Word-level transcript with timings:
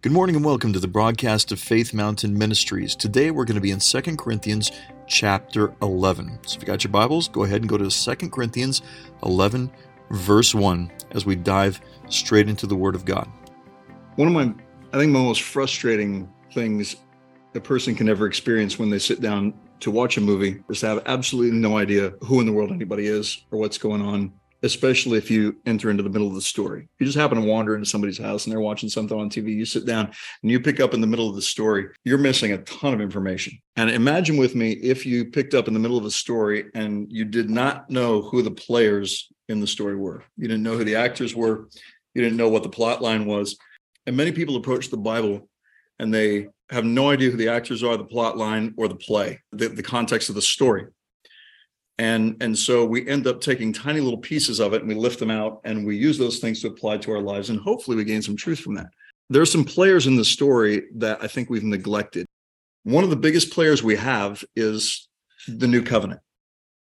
Good 0.00 0.12
morning 0.12 0.36
and 0.36 0.44
welcome 0.44 0.72
to 0.74 0.78
the 0.78 0.86
broadcast 0.86 1.50
of 1.50 1.58
Faith 1.58 1.92
Mountain 1.92 2.38
Ministries. 2.38 2.94
Today 2.94 3.32
we're 3.32 3.44
going 3.44 3.56
to 3.56 3.60
be 3.60 3.72
in 3.72 3.80
2 3.80 4.00
Corinthians 4.16 4.70
chapter 5.08 5.74
11. 5.82 6.38
So 6.46 6.54
if 6.54 6.62
you 6.62 6.66
got 6.68 6.84
your 6.84 6.92
Bibles, 6.92 7.26
go 7.26 7.42
ahead 7.42 7.62
and 7.62 7.68
go 7.68 7.76
to 7.76 7.90
2 7.90 8.30
Corinthians 8.30 8.80
11 9.24 9.68
verse 10.10 10.54
1 10.54 10.92
as 11.10 11.26
we 11.26 11.34
dive 11.34 11.80
straight 12.08 12.48
into 12.48 12.64
the 12.64 12.76
word 12.76 12.94
of 12.94 13.04
God. 13.04 13.28
One 14.14 14.28
of 14.28 14.34
my 14.34 14.54
I 14.92 14.98
think 14.98 15.10
my 15.10 15.18
most 15.18 15.42
frustrating 15.42 16.32
things 16.54 16.94
a 17.56 17.60
person 17.60 17.96
can 17.96 18.08
ever 18.08 18.28
experience 18.28 18.78
when 18.78 18.90
they 18.90 19.00
sit 19.00 19.20
down 19.20 19.52
to 19.80 19.90
watch 19.90 20.16
a 20.16 20.20
movie 20.20 20.62
is 20.70 20.78
to 20.80 20.86
have 20.86 21.02
absolutely 21.06 21.58
no 21.58 21.76
idea 21.76 22.10
who 22.22 22.38
in 22.38 22.46
the 22.46 22.52
world 22.52 22.70
anybody 22.70 23.08
is 23.08 23.42
or 23.50 23.58
what's 23.58 23.78
going 23.78 24.02
on 24.02 24.32
especially 24.62 25.18
if 25.18 25.30
you 25.30 25.56
enter 25.66 25.90
into 25.90 26.02
the 26.02 26.10
middle 26.10 26.28
of 26.28 26.34
the 26.34 26.40
story. 26.40 26.88
You 26.98 27.06
just 27.06 27.18
happen 27.18 27.40
to 27.40 27.46
wander 27.46 27.74
into 27.74 27.88
somebody's 27.88 28.18
house 28.18 28.44
and 28.44 28.52
they're 28.52 28.60
watching 28.60 28.88
something 28.88 29.18
on 29.18 29.30
TV. 29.30 29.54
You 29.54 29.64
sit 29.64 29.86
down 29.86 30.10
and 30.42 30.50
you 30.50 30.60
pick 30.60 30.80
up 30.80 30.94
in 30.94 31.00
the 31.00 31.06
middle 31.06 31.28
of 31.28 31.36
the 31.36 31.42
story. 31.42 31.88
You're 32.04 32.18
missing 32.18 32.52
a 32.52 32.58
ton 32.58 32.94
of 32.94 33.00
information. 33.00 33.58
And 33.76 33.90
imagine 33.90 34.36
with 34.36 34.54
me 34.54 34.72
if 34.72 35.06
you 35.06 35.26
picked 35.26 35.54
up 35.54 35.68
in 35.68 35.74
the 35.74 35.80
middle 35.80 35.98
of 35.98 36.04
a 36.04 36.10
story 36.10 36.70
and 36.74 37.06
you 37.10 37.24
did 37.24 37.50
not 37.50 37.88
know 37.88 38.22
who 38.22 38.42
the 38.42 38.50
players 38.50 39.28
in 39.48 39.60
the 39.60 39.66
story 39.66 39.96
were. 39.96 40.24
You 40.36 40.48
didn't 40.48 40.64
know 40.64 40.76
who 40.76 40.84
the 40.84 40.96
actors 40.96 41.34
were. 41.34 41.68
You 42.14 42.22
didn't 42.22 42.36
know 42.36 42.48
what 42.48 42.64
the 42.64 42.68
plot 42.68 43.00
line 43.00 43.26
was. 43.26 43.56
And 44.06 44.16
many 44.16 44.32
people 44.32 44.56
approach 44.56 44.88
the 44.88 44.96
Bible 44.96 45.48
and 46.00 46.12
they 46.12 46.48
have 46.70 46.84
no 46.84 47.10
idea 47.10 47.30
who 47.30 47.36
the 47.36 47.48
actors 47.48 47.82
are, 47.82 47.96
the 47.96 48.04
plot 48.04 48.36
line, 48.36 48.74
or 48.76 48.88
the 48.88 48.94
play, 48.94 49.40
the, 49.52 49.68
the 49.68 49.82
context 49.82 50.28
of 50.28 50.34
the 50.34 50.42
story 50.42 50.86
and 51.98 52.36
and 52.40 52.56
so 52.56 52.84
we 52.84 53.06
end 53.08 53.26
up 53.26 53.40
taking 53.40 53.72
tiny 53.72 54.00
little 54.00 54.18
pieces 54.18 54.60
of 54.60 54.72
it 54.72 54.80
and 54.80 54.88
we 54.88 54.94
lift 54.94 55.18
them 55.18 55.30
out 55.30 55.60
and 55.64 55.84
we 55.84 55.96
use 55.96 56.16
those 56.16 56.38
things 56.38 56.60
to 56.60 56.68
apply 56.68 56.96
to 56.98 57.10
our 57.10 57.20
lives 57.20 57.50
and 57.50 57.60
hopefully 57.60 57.96
we 57.96 58.04
gain 58.04 58.22
some 58.22 58.36
truth 58.36 58.60
from 58.60 58.74
that. 58.74 58.88
There 59.30 59.42
are 59.42 59.46
some 59.46 59.64
players 59.64 60.06
in 60.06 60.16
the 60.16 60.24
story 60.24 60.84
that 60.96 61.18
i 61.22 61.26
think 61.26 61.50
we've 61.50 61.64
neglected. 61.64 62.26
One 62.84 63.04
of 63.04 63.10
the 63.10 63.16
biggest 63.16 63.52
players 63.52 63.82
we 63.82 63.96
have 63.96 64.44
is 64.54 65.08
the 65.48 65.66
new 65.66 65.82
covenant. 65.82 66.20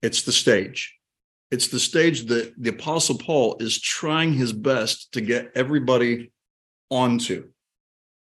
It's 0.03 0.23
the 0.23 0.33
stage. 0.33 0.95
It's 1.51 1.69
the 1.69 1.81
stage 1.81 2.27
that 2.27 2.53
the 2.59 2.71
apostle 2.71 3.17
paul 3.17 3.57
is 3.59 3.81
trying 3.81 4.35
his 4.35 4.53
best 4.53 5.13
to 5.13 5.23
get 5.23 5.51
everybody 5.55 6.31
onto 6.91 7.49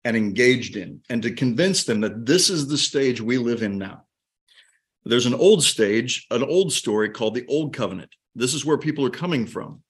and 0.05 0.17
engaged 0.17 0.77
in 0.77 1.01
and 1.09 1.23
to 1.23 1.31
convince 1.31 1.85
them 1.85 2.01
that 2.01 2.27
this 2.27 2.51
is 2.51 2.67
the 2.67 2.77
stage 2.77 3.21
we 3.21 3.39
live 3.39 3.63
in 3.63 3.79
now 3.79 4.05
there's 5.05 5.27
an 5.27 5.35
old 5.35 5.63
stage, 5.63 6.27
an 6.31 6.43
old 6.43 6.73
story 6.73 7.11
called 7.11 7.35
the 7.35 7.47
Old 7.47 7.75
Covenant. 7.75 8.11
This 8.35 8.55
is 8.55 8.65
where 8.65 8.79
people 8.79 9.05
are 9.05 9.11
coming 9.11 9.47
from. 9.47 9.83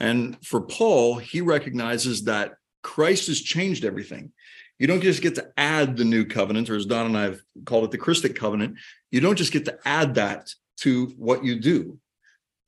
And 0.00 0.36
for 0.44 0.60
Paul, 0.60 1.16
he 1.16 1.40
recognizes 1.40 2.24
that 2.24 2.54
Christ 2.82 3.28
has 3.28 3.40
changed 3.40 3.84
everything. 3.84 4.32
You 4.78 4.88
don't 4.88 5.00
just 5.00 5.22
get 5.22 5.36
to 5.36 5.48
add 5.56 5.96
the 5.96 6.04
new 6.04 6.24
covenant, 6.24 6.68
or 6.68 6.74
as 6.74 6.86
Don 6.86 7.06
and 7.06 7.16
I 7.16 7.22
have 7.22 7.40
called 7.64 7.84
it, 7.84 7.92
the 7.92 7.98
Christic 7.98 8.34
covenant. 8.34 8.78
You 9.12 9.20
don't 9.20 9.36
just 9.36 9.52
get 9.52 9.64
to 9.66 9.78
add 9.84 10.16
that 10.16 10.48
to 10.78 11.06
what 11.16 11.44
you 11.44 11.60
do. 11.60 11.98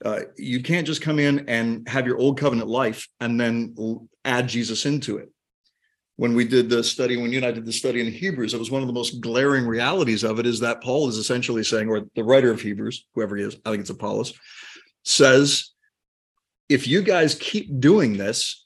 Uh, 0.05 0.21
you 0.37 0.63
can't 0.63 0.87
just 0.87 1.03
come 1.03 1.19
in 1.19 1.49
and 1.49 1.89
have 1.89 2.07
your 2.07 2.19
old 2.19 2.39
covenant 2.39 2.69
life 2.69 3.09
and 3.21 3.41
then 3.41 3.75
add 4.25 4.49
Jesus 4.49 4.87
into 4.87 5.17
it 5.17 5.34
when 6.17 6.35
we 6.35 6.45
did 6.45 6.71
the 6.71 6.85
study, 6.85 7.17
when 7.17 7.33
you 7.33 7.39
and 7.39 7.47
I 7.47 7.51
did 7.51 7.67
the 7.67 7.73
study 7.73 8.01
in 8.01 8.13
Hebrews, 8.13 8.55
it 8.55 8.59
was 8.59 8.71
one 8.71 8.83
of 8.83 8.87
the 8.87 8.95
most 8.95 9.21
glaring 9.21 9.67
realities 9.67 10.23
of 10.23 10.39
it 10.39 10.47
is 10.47 10.61
that 10.61 10.83
Paul 10.83 11.09
is 11.09 11.17
essentially 11.17 11.65
saying, 11.65 11.89
or 11.89 12.03
the 12.15 12.25
writer 12.25 12.51
of 12.51 12.61
Hebrews, 12.61 13.07
whoever 13.15 13.37
he 13.37 13.43
is, 13.43 13.57
I 13.65 13.71
think 13.71 13.81
it's 13.81 13.91
Apollos, 13.91 14.33
says, 15.05 15.71
if 16.69 16.87
you 16.87 17.03
guys 17.03 17.35
keep 17.35 17.81
doing 17.81 18.17
this, 18.17 18.65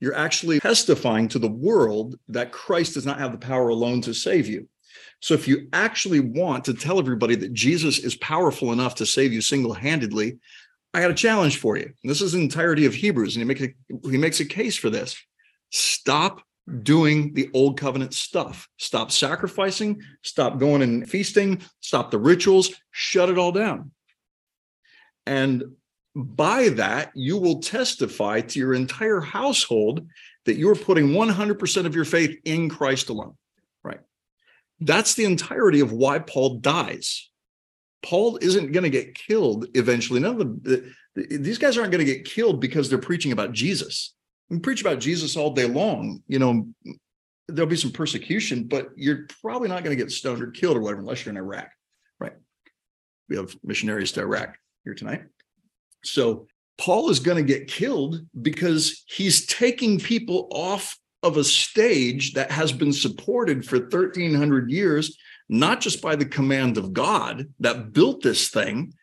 you're 0.00 0.16
actually 0.16 0.58
testifying 0.60 1.28
to 1.28 1.38
the 1.38 1.50
world 1.50 2.16
that 2.28 2.52
Christ 2.52 2.94
does 2.94 3.04
not 3.04 3.18
have 3.18 3.32
the 3.32 3.38
power 3.38 3.68
alone 3.68 4.00
to 4.02 4.14
save 4.14 4.48
you. 4.48 4.66
So 5.20 5.34
if 5.34 5.46
you 5.46 5.68
actually 5.74 6.20
want 6.20 6.64
to 6.64 6.74
tell 6.74 6.98
everybody 6.98 7.34
that 7.36 7.52
Jesus 7.52 7.98
is 7.98 8.16
powerful 8.16 8.72
enough 8.72 8.94
to 8.96 9.06
save 9.06 9.34
you 9.34 9.42
single-handedly, 9.42 10.38
I 10.94 11.02
got 11.02 11.10
a 11.10 11.14
challenge 11.14 11.58
for 11.58 11.76
you. 11.76 11.92
This 12.02 12.22
is 12.22 12.32
the 12.32 12.40
entirety 12.40 12.86
of 12.86 12.94
Hebrews, 12.94 13.36
and 13.36 13.42
he 13.42 13.46
makes 13.46 13.60
a, 13.60 14.08
he 14.10 14.16
makes 14.16 14.40
a 14.40 14.46
case 14.46 14.76
for 14.76 14.88
this. 14.88 15.16
Stop 15.70 16.40
doing 16.82 17.34
the 17.34 17.50
old 17.52 17.78
covenant 17.78 18.14
stuff. 18.14 18.68
Stop 18.78 19.10
sacrificing, 19.10 20.02
stop 20.22 20.58
going 20.58 20.82
and 20.82 21.08
feasting, 21.08 21.62
stop 21.80 22.10
the 22.10 22.18
rituals, 22.18 22.74
shut 22.90 23.28
it 23.28 23.38
all 23.38 23.52
down. 23.52 23.90
And 25.26 25.64
by 26.14 26.70
that, 26.70 27.12
you 27.14 27.36
will 27.36 27.60
testify 27.60 28.40
to 28.40 28.58
your 28.58 28.74
entire 28.74 29.20
household 29.20 30.06
that 30.44 30.56
you're 30.56 30.74
putting 30.74 31.08
100% 31.08 31.86
of 31.86 31.94
your 31.94 32.04
faith 32.04 32.38
in 32.44 32.68
Christ 32.68 33.08
alone. 33.08 33.36
Right. 33.84 34.00
That's 34.80 35.14
the 35.14 35.24
entirety 35.24 35.80
of 35.80 35.92
why 35.92 36.18
Paul 36.18 36.56
dies. 36.56 37.30
Paul 38.02 38.38
isn't 38.40 38.72
going 38.72 38.84
to 38.84 38.90
get 38.90 39.14
killed 39.14 39.66
eventually. 39.74 40.20
None 40.20 40.40
of 40.40 40.62
the, 40.62 40.92
these 41.14 41.58
guys 41.58 41.76
aren't 41.76 41.92
going 41.92 42.04
to 42.04 42.12
get 42.12 42.24
killed 42.24 42.60
because 42.60 42.88
they're 42.88 42.98
preaching 42.98 43.32
about 43.32 43.52
Jesus 43.52 44.14
we 44.50 44.58
preach 44.58 44.80
about 44.80 44.98
Jesus 44.98 45.36
all 45.36 45.52
day 45.52 45.66
long. 45.66 46.22
You 46.26 46.40
know, 46.40 46.66
there'll 47.48 47.70
be 47.70 47.76
some 47.76 47.92
persecution, 47.92 48.64
but 48.64 48.90
you're 48.96 49.26
probably 49.40 49.68
not 49.68 49.84
going 49.84 49.96
to 49.96 50.02
get 50.02 50.12
stoned 50.12 50.42
or 50.42 50.50
killed 50.50 50.76
or 50.76 50.80
whatever 50.80 51.00
unless 51.00 51.24
you're 51.24 51.30
in 51.30 51.38
Iraq, 51.38 51.70
right? 52.18 52.34
We 53.28 53.36
have 53.36 53.56
missionaries 53.62 54.12
to 54.12 54.20
Iraq 54.20 54.56
here 54.84 54.94
tonight. 54.94 55.22
So 56.04 56.46
Paul 56.78 57.10
is 57.10 57.20
going 57.20 57.36
to 57.36 57.52
get 57.52 57.68
killed 57.68 58.20
because 58.42 59.04
he's 59.06 59.46
taking 59.46 59.98
people 59.98 60.48
off 60.50 60.98
of 61.22 61.36
a 61.36 61.44
stage 61.44 62.32
that 62.32 62.50
has 62.50 62.72
been 62.72 62.92
supported 62.92 63.64
for 63.64 63.78
1300 63.78 64.70
years, 64.70 65.16
not 65.48 65.80
just 65.80 66.00
by 66.00 66.16
the 66.16 66.24
command 66.24 66.78
of 66.78 66.92
God 66.92 67.46
that 67.60 67.92
built 67.92 68.22
this 68.22 68.48
thing, 68.48 68.94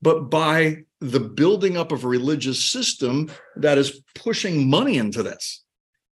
but 0.00 0.30
by 0.30 0.84
the 1.00 1.20
building 1.20 1.76
up 1.76 1.92
of 1.92 2.04
a 2.04 2.08
religious 2.08 2.64
system 2.64 3.30
that 3.56 3.78
is 3.78 4.00
pushing 4.14 4.68
money 4.68 4.98
into 4.98 5.22
this. 5.22 5.62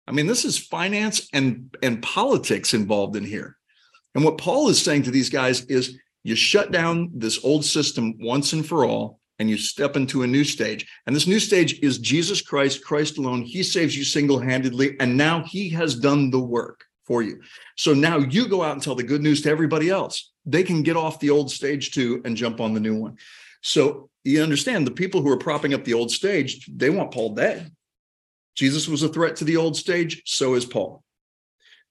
I 0.06 0.12
mean, 0.12 0.26
this 0.26 0.44
is 0.44 0.58
finance 0.58 1.28
and, 1.32 1.74
and 1.82 2.02
politics 2.02 2.74
involved 2.74 3.16
in 3.16 3.24
here. 3.24 3.56
And 4.14 4.24
what 4.24 4.38
Paul 4.38 4.68
is 4.68 4.80
saying 4.80 5.04
to 5.04 5.10
these 5.10 5.30
guys 5.30 5.64
is 5.64 5.98
you 6.22 6.36
shut 6.36 6.70
down 6.70 7.10
this 7.14 7.42
old 7.44 7.64
system 7.64 8.14
once 8.18 8.52
and 8.52 8.66
for 8.66 8.84
all, 8.84 9.20
and 9.38 9.50
you 9.50 9.56
step 9.56 9.96
into 9.96 10.22
a 10.22 10.26
new 10.26 10.44
stage. 10.44 10.86
And 11.06 11.16
this 11.16 11.26
new 11.26 11.40
stage 11.40 11.80
is 11.80 11.98
Jesus 11.98 12.40
Christ, 12.40 12.84
Christ 12.84 13.18
alone. 13.18 13.42
He 13.42 13.62
saves 13.62 13.96
you 13.96 14.04
single 14.04 14.38
handedly. 14.38 14.98
And 15.00 15.16
now 15.16 15.42
he 15.42 15.68
has 15.70 15.96
done 15.96 16.30
the 16.30 16.40
work 16.40 16.84
for 17.04 17.22
you. 17.22 17.40
So 17.76 17.92
now 17.92 18.18
you 18.18 18.48
go 18.48 18.62
out 18.62 18.74
and 18.74 18.82
tell 18.82 18.94
the 18.94 19.02
good 19.02 19.22
news 19.22 19.42
to 19.42 19.50
everybody 19.50 19.90
else. 19.90 20.30
They 20.46 20.62
can 20.62 20.82
get 20.82 20.96
off 20.96 21.18
the 21.18 21.30
old 21.30 21.50
stage 21.50 21.90
too 21.90 22.22
and 22.24 22.36
jump 22.36 22.60
on 22.60 22.74
the 22.74 22.80
new 22.80 22.96
one. 22.96 23.16
So 23.62 24.08
you 24.24 24.42
understand 24.42 24.86
the 24.86 24.90
people 24.90 25.20
who 25.20 25.30
are 25.30 25.38
propping 25.38 25.74
up 25.74 25.84
the 25.84 25.94
old 25.94 26.10
stage, 26.10 26.66
they 26.66 26.90
want 26.90 27.12
Paul 27.12 27.34
dead. 27.34 27.70
Jesus 28.54 28.88
was 28.88 29.02
a 29.02 29.08
threat 29.08 29.36
to 29.36 29.44
the 29.44 29.56
old 29.56 29.76
stage, 29.76 30.22
so 30.26 30.54
is 30.54 30.64
Paul. 30.64 31.02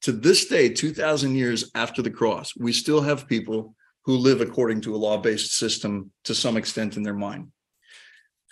To 0.03 0.11
this 0.11 0.45
day, 0.45 0.69
2,000 0.69 1.35
years 1.35 1.72
after 1.75 2.01
the 2.01 2.09
cross, 2.09 2.53
we 2.57 2.73
still 2.73 3.01
have 3.01 3.27
people 3.27 3.75
who 4.05 4.17
live 4.17 4.41
according 4.41 4.81
to 4.81 4.95
a 4.95 4.97
law 4.97 5.17
based 5.17 5.57
system 5.57 6.11
to 6.25 6.35
some 6.35 6.57
extent 6.57 6.97
in 6.97 7.03
their 7.03 7.13
mind. 7.13 7.51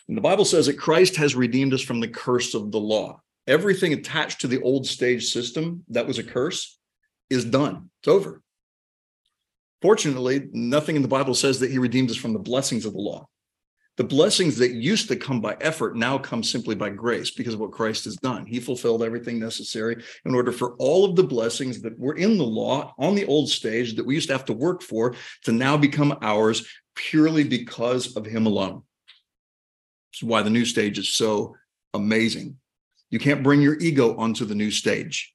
And 0.08 0.18
the 0.18 0.22
Bible 0.22 0.46
says 0.46 0.66
that 0.68 0.78
Christ 0.78 1.16
has 1.18 1.36
redeemed 1.36 1.74
us 1.74 1.82
from 1.82 2.00
the 2.00 2.08
curse 2.08 2.54
of 2.54 2.72
the 2.72 2.80
law. 2.80 3.22
Everything 3.48 3.94
attached 3.94 4.42
to 4.42 4.48
the 4.48 4.62
old 4.62 4.86
stage 4.86 5.32
system 5.32 5.84
that 5.90 6.08
was 6.08 6.20
a 6.20 6.24
curse 6.24 6.78
is 7.30 7.46
done, 7.46 7.90
it's 8.00 8.08
over. 8.08 8.42
Fortunately, 9.82 10.48
nothing 10.52 10.96
in 10.96 11.02
the 11.02 11.08
Bible 11.08 11.34
says 11.34 11.60
that 11.60 11.72
he 11.72 11.80
redeemed 11.80 12.12
us 12.12 12.18
from 12.18 12.34
the 12.34 12.40
blessings 12.40 12.86
of 12.86 12.94
the 12.94 13.00
law. 13.00 13.28
The 14.02 14.08
blessings 14.08 14.58
that 14.58 14.72
used 14.72 15.10
to 15.10 15.16
come 15.16 15.42
by 15.42 15.56
effort 15.62 15.96
now 15.96 16.18
come 16.18 16.42
simply 16.42 16.74
by 16.74 16.90
grace 16.90 17.30
because 17.30 17.54
of 17.54 17.60
what 17.60 17.72
Christ 17.72 18.06
has 18.06 18.16
done. 18.16 18.48
He 18.48 18.60
fulfilled 18.60 19.04
everything 19.04 19.38
necessary 19.38 20.04
in 20.26 20.34
order 20.34 20.52
for 20.52 20.74
all 20.78 21.06
of 21.06 21.16
the 21.16 21.24
blessings 21.24 21.84
that 21.84 22.00
were 22.00 22.16
in 22.16 22.40
the 22.40 22.44
law 22.44 22.96
on 22.98 23.14
the 23.14 23.28
old 23.28 23.48
stage 23.48 23.96
that 23.96 24.04
we 24.04 24.16
used 24.16 24.30
to 24.30 24.34
have 24.34 24.46
to 24.46 24.54
work 24.54 24.82
for 24.82 25.14
to 25.44 25.52
now 25.52 25.78
become 25.78 26.18
ours 26.24 26.68
purely 26.96 27.44
because 27.44 28.16
of 28.16 28.26
him 28.26 28.48
alone. 28.48 28.82
This 30.12 30.24
is 30.24 30.28
why 30.28 30.42
the 30.42 30.50
new 30.50 30.66
stage 30.66 30.98
is 30.98 31.14
so 31.14 31.56
amazing. 31.94 32.58
You 33.12 33.20
can't 33.20 33.44
bring 33.44 33.62
your 33.62 33.78
ego 33.78 34.18
onto 34.18 34.46
the 34.46 34.56
new 34.56 34.72
stage. 34.72 35.32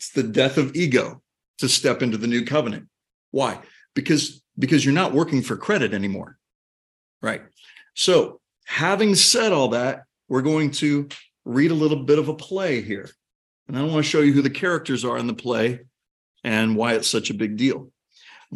It's 0.00 0.10
the 0.10 0.24
death 0.24 0.58
of 0.58 0.74
ego 0.74 1.22
to 1.58 1.68
step 1.68 2.02
into 2.02 2.18
the 2.18 2.26
new 2.26 2.44
covenant. 2.44 2.88
Why? 3.30 3.60
Because 3.94 4.42
because 4.58 4.84
you're 4.84 4.92
not 4.92 5.14
working 5.14 5.40
for 5.40 5.56
credit 5.56 5.94
anymore. 5.94 6.37
Right. 7.20 7.42
So, 7.94 8.40
having 8.66 9.14
said 9.14 9.52
all 9.52 9.68
that, 9.68 10.04
we're 10.28 10.42
going 10.42 10.70
to 10.72 11.08
read 11.44 11.70
a 11.70 11.74
little 11.74 12.04
bit 12.04 12.18
of 12.18 12.28
a 12.28 12.34
play 12.34 12.82
here. 12.82 13.08
And 13.66 13.76
I 13.76 13.82
want 13.82 13.96
to 13.96 14.10
show 14.10 14.20
you 14.20 14.32
who 14.32 14.42
the 14.42 14.50
characters 14.50 15.04
are 15.04 15.18
in 15.18 15.26
the 15.26 15.34
play 15.34 15.80
and 16.44 16.76
why 16.76 16.94
it's 16.94 17.08
such 17.08 17.30
a 17.30 17.34
big 17.34 17.56
deal. 17.56 17.90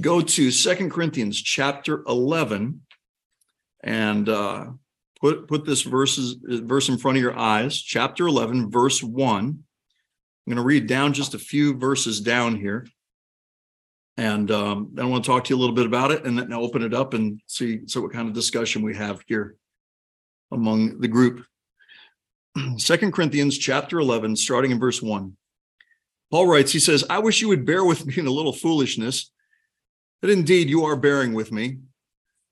Go 0.01 0.21
to 0.21 0.51
Second 0.51 0.91
Corinthians 0.91 1.41
chapter 1.41 2.03
11 2.07 2.81
and 3.85 4.29
uh, 4.29 4.67
put 5.21 5.49
put 5.49 5.65
this 5.65 5.83
verses 5.83 6.37
verse 6.43 6.89
in 6.89 6.97
front 6.97 7.19
of 7.19 7.23
your 7.23 7.39
eyes, 7.39 7.81
chapter 7.81 8.27
11 8.27 8.71
verse 8.71 9.03
1. 9.03 9.39
I'm 9.39 10.51
going 10.51 10.57
to 10.57 10.63
read 10.63 10.87
down 10.87 11.13
just 11.13 11.35
a 11.35 11.39
few 11.39 11.77
verses 11.77 12.21
down 12.21 12.57
here. 12.57 12.87
And 14.17 14.51
um, 14.51 14.95
I 14.99 15.05
want 15.05 15.25
to 15.25 15.31
talk 15.31 15.45
to 15.45 15.51
you 15.51 15.57
a 15.57 15.61
little 15.61 15.75
bit 15.75 15.87
about 15.87 16.11
it 16.11 16.25
and 16.25 16.39
then 16.39 16.53
open 16.53 16.83
it 16.83 16.93
up 16.93 17.15
and 17.15 17.41
see 17.47 17.81
so 17.87 18.03
what 18.03 18.13
kind 18.13 18.29
of 18.29 18.35
discussion 18.35 18.83
we 18.83 18.95
have 18.95 19.23
here 19.27 19.57
among 20.51 21.01
the 21.01 21.09
group. 21.09 21.45
Second 22.77 23.13
Corinthians 23.13 23.57
chapter 23.57 23.99
11, 23.99 24.37
starting 24.37 24.71
in 24.71 24.79
verse 24.79 25.01
1. 25.01 25.37
Paul 26.31 26.47
writes, 26.47 26.73
he 26.73 26.79
says, 26.79 27.05
I 27.09 27.19
wish 27.19 27.41
you 27.41 27.49
would 27.49 27.67
bear 27.67 27.85
with 27.85 28.07
me 28.07 28.15
in 28.19 28.27
a 28.27 28.31
little 28.31 28.53
foolishness, 28.53 29.31
but 30.21 30.31
indeed 30.31 30.69
you 30.69 30.85
are 30.85 30.97
bearing 30.97 31.33
with 31.33 31.53
me. 31.53 31.79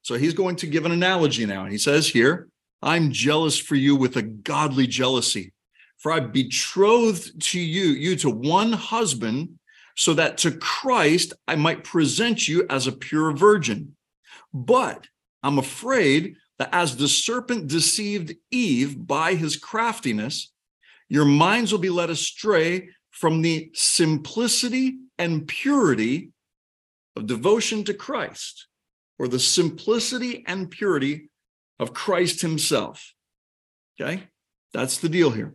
So 0.03 0.15
he's 0.15 0.35
going 0.35 0.57
to 0.57 0.67
give 0.67 0.87
an 0.87 0.93
analogy 0.93 1.45
now. 1.47 1.67
He 1.67 1.79
says 1.79 2.09
here, 2.09 2.49
I'm 2.83 3.11
jealous 3.11 3.59
for 3.59 3.75
you 3.75 3.97
with 3.97 4.17
a 4.17 4.23
godly 4.23 4.87
jealousy. 4.87 5.53
For 5.99 6.13
I 6.13 6.21
betrothed 6.21 7.43
to 7.51 7.61
you, 7.61 7.89
you 7.89 8.17
to 8.17 8.31
one 8.31 8.73
husband, 8.73 9.59
so 9.97 10.15
that 10.15 10.39
to 10.39 10.53
Christ 10.53 11.33
I 11.47 11.57
might 11.57 11.85
present 11.85 12.49
you 12.49 12.67
as 12.69 12.87
a 12.87 12.93
pure 12.93 13.33
virgin. 13.33 13.97
But 14.53 15.07
I'm 15.43 15.59
afraid 15.59 16.37
that 16.59 16.71
as 16.73 16.97
the 16.97 17.09
serpent 17.09 17.69
deceived 17.69 18.35
Eve 18.51 19.07
by 19.07 19.35
his 19.35 19.57
craftiness, 19.57 20.53
your 21.09 21.25
minds 21.25 21.73
will 21.73 21.79
be 21.79 21.91
led 21.91 22.11
astray 22.11 22.91
from 23.11 23.43
the 23.43 23.71
simplicity 23.75 24.99
and 25.19 25.47
purity 25.47 26.31
of 27.17 27.27
devotion 27.27 27.85
to 27.85 27.95
Christ, 27.95 28.69
or 29.19 29.27
the 29.27 29.39
simplicity 29.39 30.45
and 30.47 30.71
purity 30.71 31.31
of 31.79 31.93
Christ 31.93 32.41
himself. 32.41 33.13
Okay, 34.01 34.23
that's 34.73 34.99
the 34.99 35.09
deal 35.09 35.31
here 35.31 35.55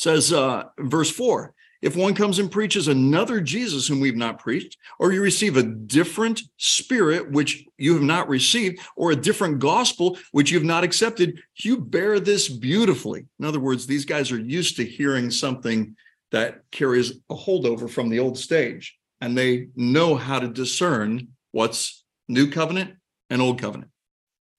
says 0.00 0.32
uh, 0.32 0.64
verse 0.78 1.10
4 1.10 1.52
if 1.82 1.96
one 1.96 2.14
comes 2.14 2.38
and 2.38 2.50
preaches 2.50 2.88
another 2.88 3.40
Jesus 3.40 3.88
whom 3.88 4.00
we've 4.00 4.16
not 4.16 4.38
preached, 4.38 4.76
or 4.98 5.12
you 5.12 5.22
receive 5.22 5.56
a 5.56 5.62
different 5.62 6.42
spirit 6.58 7.30
which 7.30 7.64
you 7.78 7.94
have 7.94 8.02
not 8.02 8.28
received, 8.28 8.80
or 8.96 9.10
a 9.10 9.16
different 9.16 9.58
gospel 9.58 10.18
which 10.32 10.50
you've 10.50 10.62
not 10.64 10.84
accepted, 10.84 11.40
you 11.56 11.78
bear 11.78 12.20
this 12.20 12.48
beautifully. 12.48 13.26
In 13.38 13.44
other 13.44 13.60
words, 13.60 13.86
these 13.86 14.04
guys 14.04 14.30
are 14.30 14.40
used 14.40 14.76
to 14.76 14.84
hearing 14.84 15.30
something 15.30 15.96
that 16.32 16.62
carries 16.70 17.12
a 17.30 17.34
holdover 17.34 17.88
from 17.88 18.08
the 18.08 18.18
old 18.18 18.38
stage, 18.38 18.96
and 19.20 19.36
they 19.36 19.68
know 19.74 20.16
how 20.16 20.38
to 20.38 20.48
discern 20.48 21.28
what's 21.52 22.04
new 22.28 22.50
covenant 22.50 22.94
and 23.30 23.42
old 23.42 23.60
covenant. 23.60 23.90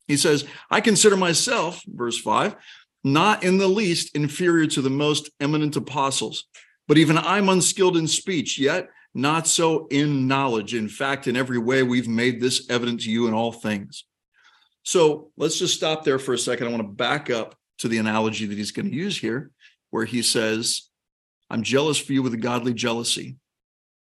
He 0.07 0.18
says, 0.18 0.45
I 0.69 0.81
consider 0.81 1.15
myself, 1.15 1.81
verse 1.88 2.19
5, 2.19 2.56
not 3.03 3.44
in 3.44 3.57
the 3.57 3.68
least 3.68 4.15
inferior 4.15 4.68
to 4.68 4.81
the 4.81 4.89
most 4.89 5.29
eminent 5.39 5.75
apostles. 5.75 6.45
But 6.92 6.98
even 6.98 7.18
I'm 7.18 7.48
unskilled 7.48 7.96
in 7.96 8.06
speech, 8.06 8.60
yet 8.60 8.90
not 9.14 9.48
so 9.48 9.88
in 9.92 10.28
knowledge. 10.28 10.76
In 10.76 10.90
fact, 10.90 11.26
in 11.26 11.38
every 11.38 11.58
way, 11.58 11.84
we've 11.84 12.10
made 12.10 12.42
this 12.42 12.70
evident 12.70 13.00
to 13.04 13.10
you 13.10 13.30
in 13.30 13.34
all 13.34 13.54
things. 13.54 14.04
So 14.84 15.32
let's 15.38 15.58
just 15.58 15.74
stop 15.74 16.04
there 16.04 16.20
for 16.20 16.34
a 16.34 16.38
second. 16.38 16.68
I 16.68 16.70
want 16.72 16.84
to 16.84 16.90
back 16.90 17.30
up 17.30 17.56
to 17.78 17.88
the 17.88 18.00
analogy 18.00 18.46
that 18.46 18.58
he's 18.58 18.74
going 18.74 18.90
to 18.90 18.94
use 18.94 19.18
here, 19.18 19.52
where 19.92 20.04
he 20.04 20.22
says, 20.22 20.90
I'm 21.50 21.64
jealous 21.64 21.98
for 21.98 22.12
you 22.12 22.22
with 22.24 22.34
a 22.34 22.38
godly 22.38 22.74
jealousy. 22.74 23.38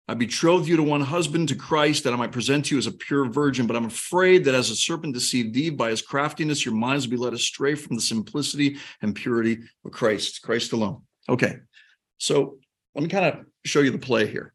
I 0.06 0.14
betrothed 0.14 0.68
you 0.68 0.76
to 0.76 0.84
one 0.84 1.00
husband, 1.00 1.48
to 1.48 1.56
Christ, 1.56 2.04
that 2.04 2.12
I 2.12 2.16
might 2.16 2.30
present 2.30 2.70
you 2.70 2.78
as 2.78 2.86
a 2.86 2.92
pure 2.92 3.24
virgin. 3.24 3.66
But 3.66 3.74
I'm 3.74 3.86
afraid 3.86 4.44
that 4.44 4.54
as 4.54 4.70
a 4.70 4.76
serpent 4.76 5.12
deceived 5.12 5.56
Eve 5.56 5.76
by 5.76 5.90
his 5.90 6.02
craftiness, 6.02 6.64
your 6.64 6.76
minds 6.76 7.08
will 7.08 7.16
be 7.16 7.24
led 7.24 7.34
astray 7.34 7.74
from 7.74 7.96
the 7.96 8.02
simplicity 8.02 8.76
and 9.02 9.12
purity 9.12 9.58
of 9.84 9.90
Christ, 9.90 10.40
Christ 10.42 10.72
alone. 10.72 11.02
Okay, 11.28 11.56
so 12.18 12.58
let 12.96 13.02
me 13.02 13.10
kind 13.10 13.26
of 13.26 13.44
show 13.66 13.80
you 13.80 13.90
the 13.90 13.98
play 13.98 14.26
here. 14.26 14.54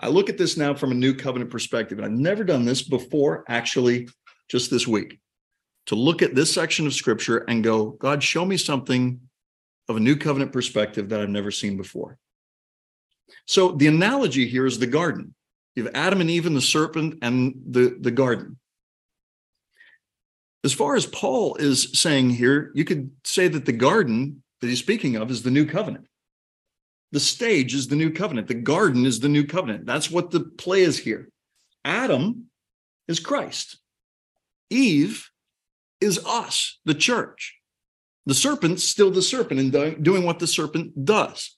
I 0.00 0.08
look 0.08 0.30
at 0.30 0.38
this 0.38 0.56
now 0.56 0.74
from 0.74 0.92
a 0.92 0.94
new 0.94 1.12
covenant 1.12 1.50
perspective, 1.50 1.98
and 1.98 2.06
I've 2.06 2.12
never 2.12 2.42
done 2.42 2.64
this 2.64 2.80
before, 2.80 3.44
actually, 3.48 4.08
just 4.48 4.70
this 4.70 4.86
week, 4.86 5.20
to 5.86 5.94
look 5.94 6.22
at 6.22 6.34
this 6.34 6.52
section 6.52 6.86
of 6.86 6.94
scripture 6.94 7.38
and 7.48 7.62
go, 7.62 7.90
God, 7.90 8.22
show 8.22 8.46
me 8.46 8.56
something 8.56 9.20
of 9.90 9.96
a 9.96 10.00
new 10.00 10.16
covenant 10.16 10.52
perspective 10.52 11.10
that 11.10 11.20
I've 11.20 11.28
never 11.28 11.50
seen 11.50 11.76
before. 11.76 12.16
So 13.46 13.72
the 13.72 13.88
analogy 13.88 14.46
here 14.48 14.64
is 14.64 14.78
the 14.78 14.86
garden. 14.86 15.34
You 15.74 15.84
have 15.84 15.94
Adam 15.94 16.22
and 16.22 16.30
Eve 16.30 16.46
and 16.46 16.56
the 16.56 16.62
serpent 16.62 17.18
and 17.20 17.60
the, 17.68 17.98
the 18.00 18.10
garden. 18.10 18.58
As 20.64 20.72
far 20.72 20.96
as 20.96 21.04
Paul 21.04 21.56
is 21.56 21.90
saying 21.92 22.30
here, 22.30 22.72
you 22.74 22.86
could 22.86 23.10
say 23.24 23.48
that 23.48 23.66
the 23.66 23.72
garden 23.72 24.42
that 24.62 24.68
he's 24.68 24.78
speaking 24.78 25.16
of 25.16 25.30
is 25.30 25.42
the 25.42 25.50
new 25.50 25.66
covenant. 25.66 26.06
The 27.12 27.20
stage 27.20 27.74
is 27.74 27.88
the 27.88 27.96
new 27.96 28.10
covenant. 28.10 28.48
The 28.48 28.54
garden 28.54 29.06
is 29.06 29.20
the 29.20 29.28
new 29.28 29.46
covenant. 29.46 29.86
That's 29.86 30.10
what 30.10 30.30
the 30.30 30.40
play 30.40 30.82
is 30.82 30.98
here. 30.98 31.30
Adam 31.84 32.50
is 33.06 33.20
Christ. 33.20 33.78
Eve 34.70 35.30
is 36.00 36.24
us, 36.26 36.78
the 36.84 36.94
church. 36.94 37.56
The 38.26 38.34
serpent's 38.34 38.84
still 38.84 39.10
the 39.10 39.22
serpent 39.22 39.58
and 39.58 40.04
doing 40.04 40.24
what 40.24 40.38
the 40.38 40.46
serpent 40.46 41.04
does. 41.04 41.56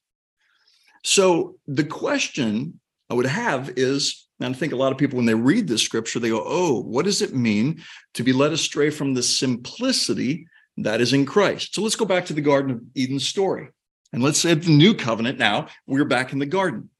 So 1.02 1.56
the 1.67 1.85
question 1.85 2.79
I 3.08 3.14
would 3.14 3.26
have 3.26 3.73
is, 3.76 4.29
and 4.38 4.55
I 4.55 4.58
think 4.58 4.73
a 4.73 4.76
lot 4.76 4.93
of 4.93 4.99
people, 4.99 5.17
when 5.17 5.26
they 5.26 5.35
read 5.35 5.67
this 5.67 5.82
scripture, 5.82 6.20
they 6.20 6.29
go, 6.29 6.44
Oh, 6.47 6.81
what 6.81 7.05
does 7.05 7.23
it 7.23 7.35
mean 7.35 7.82
to 8.14 8.23
be 8.23 8.32
led 8.32 8.52
astray 8.52 8.91
from 8.91 9.14
the 9.14 9.23
simplicity 9.23 10.47
that 10.76 11.00
is 11.00 11.12
in 11.12 11.26
Christ? 11.26 11.75
So 11.75 11.82
let's 11.82 11.97
go 11.97 12.05
back 12.05 12.26
to 12.26 12.35
the 12.35 12.41
Garden 12.41 12.70
of 12.70 12.81
Eden 12.94 13.19
story. 13.19 13.70
And 14.12 14.23
let's 14.23 14.39
say 14.39 14.55
the 14.55 14.71
new 14.71 14.95
covenant 14.95 15.39
now, 15.39 15.69
we're 15.87 16.05
back 16.05 16.33
in 16.33 16.39
the 16.39 16.47
garden. 16.47 16.91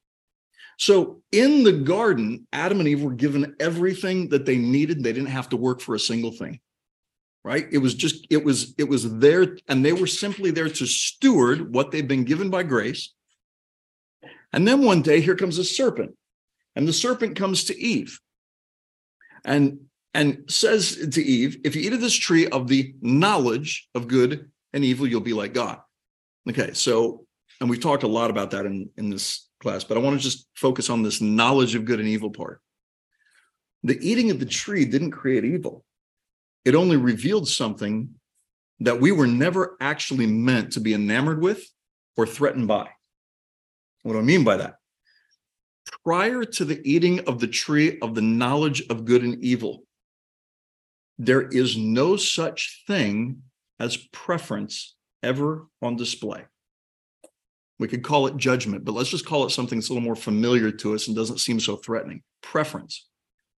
So 0.79 1.23
in 1.33 1.65
the 1.65 1.73
garden, 1.73 2.47
Adam 2.53 2.81
and 2.81 2.89
Eve 2.89 3.03
were 3.03 3.13
given 3.13 3.57
everything 3.61 4.29
that 4.31 4.47
they 4.47 4.57
needed. 4.57 5.03
They 5.03 5.13
didn't 5.13 5.29
have 5.29 5.49
to 5.51 5.57
work 5.57 5.81
for 5.81 5.95
a 5.95 6.01
single 6.01 6.33
thing. 6.33 6.61
Right? 7.45 7.67
It 7.73 7.79
was 7.79 7.95
just, 7.95 8.27
it 8.31 8.45
was, 8.45 8.75
it 8.79 8.89
was 8.89 9.19
there, 9.19 9.57
and 9.67 9.85
they 9.85 9.93
were 9.93 10.07
simply 10.07 10.51
there 10.51 10.69
to 10.69 10.87
steward 10.87 11.75
what 11.75 11.91
they've 11.91 12.07
been 12.07 12.25
given 12.25 12.51
by 12.51 12.63
grace 12.63 13.15
and 14.53 14.67
then 14.67 14.83
one 14.83 15.03
day, 15.03 15.21
here 15.21 15.37
comes 15.37 15.59
a 15.59 15.65
serpent, 15.65 16.17
and 16.75 16.87
the 16.87 16.93
serpent 16.93 17.37
comes 17.37 17.65
to 17.65 17.79
Eve 17.79 18.21
and, 19.45 19.81
and 20.13 20.45
says 20.49 21.09
to 21.13 21.23
Eve, 21.23 21.59
If 21.65 21.77
you 21.77 21.83
eat 21.83 21.93
of 21.93 22.01
this 22.01 22.15
tree 22.15 22.47
of 22.49 22.69
the 22.69 22.95
knowledge 23.01 23.89
of 23.95 24.09
good 24.09 24.51
and 24.73 24.85
evil, 24.85 25.07
you'll 25.07 25.21
be 25.21 25.33
like 25.33 25.55
God. 25.55 25.81
Okay, 26.51 26.73
so, 26.73 27.27
and 27.61 27.71
we've 27.71 27.81
talked 27.81 28.03
a 28.03 28.09
lot 28.09 28.29
about 28.29 28.51
that 28.51 28.67
in, 28.67 28.91
in 28.97 29.09
this 29.09 29.49
class, 29.63 29.85
but 29.85 29.97
I 29.97 30.01
want 30.01 30.19
to 30.19 30.23
just 30.23 30.49
focus 30.57 30.91
on 30.91 31.05
this 31.05 31.21
knowledge 31.21 31.77
of 31.77 31.85
good 31.85 32.01
and 32.01 32.09
evil 32.09 32.31
part. 32.31 32.61
The 33.85 33.97
eating 34.01 34.33
of 34.33 34.41
the 34.41 34.47
tree 34.47 34.85
didn't 34.85 35.13
create 35.13 35.45
evil, 35.45 35.85
it 36.65 36.75
only 36.75 36.97
revealed 36.97 37.47
something 37.47 38.11
that 38.81 39.01
we 39.01 39.13
were 39.13 39.29
never 39.29 39.77
actually 39.81 40.27
meant 40.27 40.73
to 40.73 40.81
be 40.81 40.93
enamored 40.93 41.41
with 41.41 41.65
or 42.17 42.27
threatened 42.27 42.67
by. 42.67 42.89
What 44.03 44.15
do 44.15 44.19
I 44.19 44.23
mean 44.23 44.43
by 44.43 44.57
that? 44.57 44.77
Prior 46.05 46.45
to 46.45 46.65
the 46.65 46.81
eating 46.85 47.21
of 47.29 47.39
the 47.39 47.47
tree 47.47 47.99
of 48.01 48.15
the 48.15 48.23
knowledge 48.23 48.83
of 48.91 49.05
good 49.05 49.23
and 49.23 49.43
evil, 49.45 49.85
there 51.17 51.43
is 51.43 51.77
no 51.77 52.17
such 52.17 52.83
thing 52.89 53.43
as 53.79 53.97
preference 53.97 54.97
ever 55.23 55.67
on 55.83 55.97
display. 55.97 56.45
We 57.79 57.89
could 57.89 58.03
call 58.03 58.27
it 58.27 58.37
judgment, 58.37 58.85
but 58.85 58.93
let's 58.93 59.09
just 59.09 59.27
call 59.27 59.47
it 59.47 59.51
something 59.51 59.79
that's 59.79 59.89
a 59.89 59.93
little 59.93 60.05
more 60.05 60.17
familiar 60.17 60.71
to 60.71 60.95
us 60.95 61.07
and 61.07 61.17
doesn't 61.17 61.39
seem 61.39 61.59
so 61.61 61.77
threatening. 61.77 62.23
Preference. 62.43 63.07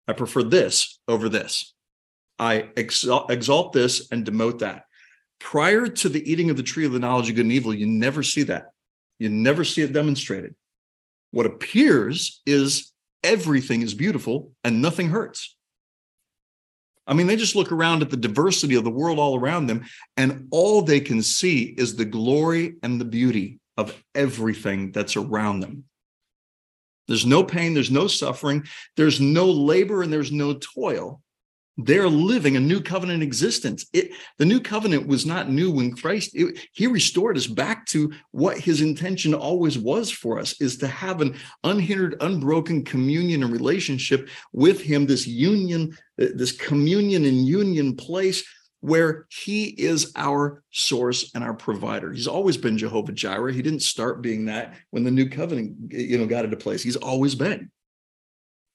I 0.07 0.13
prefer 0.13 0.43
this 0.43 1.01
over 1.09 1.29
this. 1.29 1.75
I 2.39 2.69
exalt, 2.77 3.73
this 3.73 4.09
and 4.11 4.25
demote 4.25 4.61
that. 4.61 4.85
Prior 5.39 5.89
to 5.89 6.09
the 6.09 6.31
eating 6.31 6.51
of 6.51 6.57
the 6.57 6.63
tree 6.63 6.87
of 6.87 6.93
the 6.93 6.99
knowledge 6.99 7.29
of 7.31 7.37
good 7.37 7.47
and 7.47 7.53
evil, 7.53 7.75
you 7.75 7.87
never 7.87 8.23
see 8.23 8.45
that. 8.45 8.73
You 9.19 9.29
never 9.29 9.65
see 9.65 9.83
it 9.83 9.93
demonstrated. 9.93 10.55
What 11.33 11.47
appears 11.47 12.43
is 12.47 12.93
everything 13.25 13.83
is 13.83 13.95
beautiful 13.95 14.53
and 14.65 14.83
nothing 14.83 15.09
hurts. 15.09 15.57
I 17.07 17.15
mean, 17.15 17.27
they 17.27 17.37
just 17.37 17.57
look 17.57 17.73
around 17.73 18.03
at 18.03 18.11
the 18.11 18.17
diversity 18.17 18.75
of 18.77 18.85
the 18.85 18.91
world 18.91 19.19
all 19.19 19.39
around 19.39 19.67
them, 19.67 19.85
and 20.17 20.47
all 20.51 20.83
they 20.83 21.01
can 21.01 21.23
see 21.23 21.75
is 21.77 21.97
the 21.97 22.05
glory 22.05 22.77
and 22.83 23.01
the 23.01 23.05
beauty 23.05 23.59
of 23.77 24.03
everything 24.15 24.93
that's 24.93 25.17
around 25.17 25.61
them. 25.61 25.85
There's 27.09 27.27
no 27.27 27.43
pain, 27.43 27.75
there's 27.75 27.91
no 27.91 28.07
suffering, 28.07 28.65
there's 28.97 29.21
no 29.21 29.51
labor, 29.51 30.03
and 30.03 30.13
there's 30.13 30.31
no 30.31 30.55
toil 30.55 31.21
they're 31.87 32.09
living 32.09 32.57
a 32.57 32.61
new 32.61 32.81
covenant 32.81 33.23
existence. 33.23 33.87
It, 33.93 34.13
the 34.39 34.45
new 34.45 34.61
covenant 34.61 35.07
was 35.07 35.27
not 35.27 35.51
new 35.51 35.71
when 35.71 35.95
Christ, 35.95 36.33
it, 36.35 36.59
he 36.73 36.87
restored 36.87 37.37
us 37.37 37.47
back 37.47 37.87
to 37.87 38.13
what 38.31 38.59
his 38.59 38.81
intention 38.81 39.35
always 39.35 39.79
was 39.79 40.11
for 40.11 40.39
us 40.39 40.61
is 40.61 40.77
to 40.79 40.87
have 40.87 41.21
an 41.21 41.37
unhindered, 41.65 42.17
unbroken 42.21 42.85
communion 42.85 43.43
and 43.43 43.53
relationship 43.53 44.29
with 44.53 44.81
him, 44.81 45.07
this 45.07 45.27
union, 45.27 45.97
uh, 46.21 46.27
this 46.35 46.53
communion 46.53 47.25
and 47.25 47.47
union 47.47 47.97
place 47.97 48.45
where 48.81 49.27
he 49.31 49.67
is 49.67 50.13
our 50.17 50.65
source 50.73 51.31
and 51.35 51.45
our 51.45 51.55
provider. 51.55 52.13
He's 52.13 52.27
always 52.27 52.57
been 52.57 52.77
Jehovah 52.77 53.13
Jireh. 53.13 53.53
He 53.53 53.63
didn't 53.63 53.83
start 53.83 54.23
being 54.23 54.47
that 54.47 54.75
when 54.91 55.05
the 55.05 55.11
new 55.11 55.29
covenant, 55.29 55.93
you 55.93 56.19
know, 56.19 56.27
got 56.27 56.45
into 56.45 56.57
place. 56.57 56.83
He's 56.83 56.97
always 56.97 57.37
been. 57.37 57.71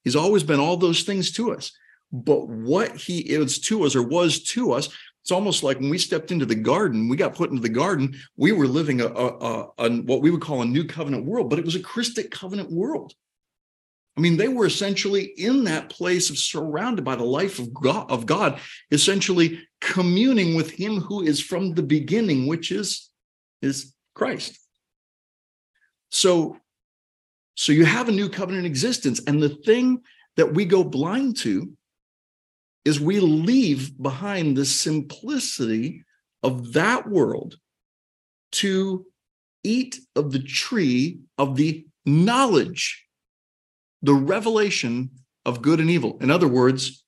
He's 0.06 0.16
always 0.16 0.44
been 0.44 0.62
all 0.62 0.78
those 0.78 1.04
things 1.04 1.32
to 1.34 1.54
us. 1.54 1.74
But 2.12 2.48
what 2.48 2.96
he 2.96 3.20
is 3.20 3.60
to 3.62 3.84
us 3.84 3.96
or 3.96 4.04
was 4.04 4.44
to 4.50 4.74
us, 4.74 4.90
it's 5.22 5.32
almost 5.32 5.62
like 5.62 5.80
when 5.80 5.90
we 5.90 5.98
stepped 5.98 6.32
into 6.32 6.46
the 6.46 6.56
garden, 6.56 7.10
we 7.10 7.18
got 7.18 7.36
put 7.36 7.50
into 7.50 7.62
the 7.62 7.70
garden, 7.70 8.16
we 8.38 8.54
were 8.54 8.68
living 8.68 9.02
a, 9.02 9.08
a, 9.08 9.28
a, 9.28 9.70
a 9.78 9.90
what 10.04 10.22
we 10.22 10.32
would 10.32 10.42
call 10.42 10.62
a 10.62 10.66
new 10.66 10.86
covenant 10.86 11.26
world, 11.26 11.50
but 11.50 11.60
it 11.60 11.66
was 11.66 11.76
a 11.76 11.82
Christic 11.82 12.32
covenant 12.32 12.72
world. 12.72 13.14
I 14.18 14.22
mean, 14.22 14.38
they 14.38 14.48
were 14.48 14.66
essentially 14.66 15.26
in 15.38 15.66
that 15.66 15.90
place 15.90 16.30
of 16.30 16.38
surrounded 16.38 17.06
by 17.06 17.16
the 17.16 17.24
life 17.24 17.60
of 17.60 17.72
God, 17.74 18.10
of 18.10 18.26
God, 18.26 18.60
essentially 18.90 19.60
communing 19.80 20.56
with 20.56 20.72
Him 20.72 21.02
who 21.02 21.22
is 21.22 21.40
from 21.40 21.74
the 21.74 21.84
beginning, 21.84 22.48
which 22.48 22.72
is 22.72 23.10
is 23.62 23.94
Christ. 24.16 24.58
So, 26.10 26.58
so 27.56 27.74
you 27.74 27.86
have 27.86 28.10
a 28.10 28.14
new 28.14 28.30
covenant 28.30 28.66
existence, 28.66 29.22
and 29.28 29.44
the 29.44 29.50
thing 29.50 30.02
that 30.36 30.54
we 30.54 30.66
go 30.66 30.84
blind 30.84 31.38
to 31.38 31.74
is 32.88 33.02
we 33.02 33.20
leave 33.20 34.02
behind 34.02 34.56
the 34.56 34.66
simplicity 34.66 36.06
of 36.42 36.72
that 36.72 37.06
world 37.10 37.58
to 38.54 39.06
eat 39.62 40.00
of 40.16 40.32
the 40.32 40.42
tree 40.42 41.20
of 41.38 41.58
the 41.58 41.86
knowledge 42.06 43.06
the 44.02 44.14
revelation 44.14 45.10
of 45.46 45.62
good 45.62 45.80
and 45.80 45.90
evil. 45.90 46.18
In 46.22 46.32
other 46.32 46.48
words, 46.48 47.04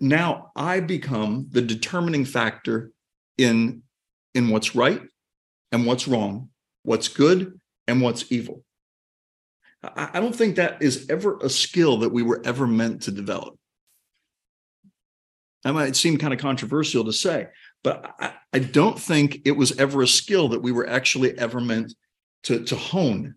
now 0.00 0.50
I 0.56 0.80
become 0.80 1.46
the 1.50 1.62
determining 1.62 2.24
factor 2.24 2.90
in, 3.38 3.82
in 4.34 4.48
what's 4.50 4.74
right 4.74 5.00
and 5.72 5.86
what's 5.86 6.08
wrong, 6.08 6.50
what's 6.82 7.08
good 7.08 7.58
and 7.86 8.02
what's 8.02 8.30
evil. 8.30 8.62
I, 9.82 10.10
I 10.14 10.20
don't 10.20 10.34
think 10.34 10.56
that 10.56 10.82
is 10.82 11.08
ever 11.08 11.38
a 11.38 11.48
skill 11.48 11.98
that 11.98 12.10
we 12.10 12.22
were 12.22 12.42
ever 12.44 12.66
meant 12.66 13.02
to 13.02 13.10
develop. 13.10 13.56
That 15.64 15.74
might 15.74 15.96
seem 15.96 16.16
kind 16.16 16.32
of 16.32 16.40
controversial 16.40 17.04
to 17.04 17.12
say, 17.12 17.48
but 17.84 18.14
I, 18.18 18.32
I 18.52 18.58
don't 18.60 18.98
think 18.98 19.42
it 19.44 19.52
was 19.52 19.78
ever 19.78 20.02
a 20.02 20.08
skill 20.08 20.48
that 20.48 20.62
we 20.62 20.72
were 20.72 20.88
actually 20.88 21.38
ever 21.38 21.60
meant 21.60 21.94
to, 22.44 22.64
to 22.64 22.76
hone 22.76 23.34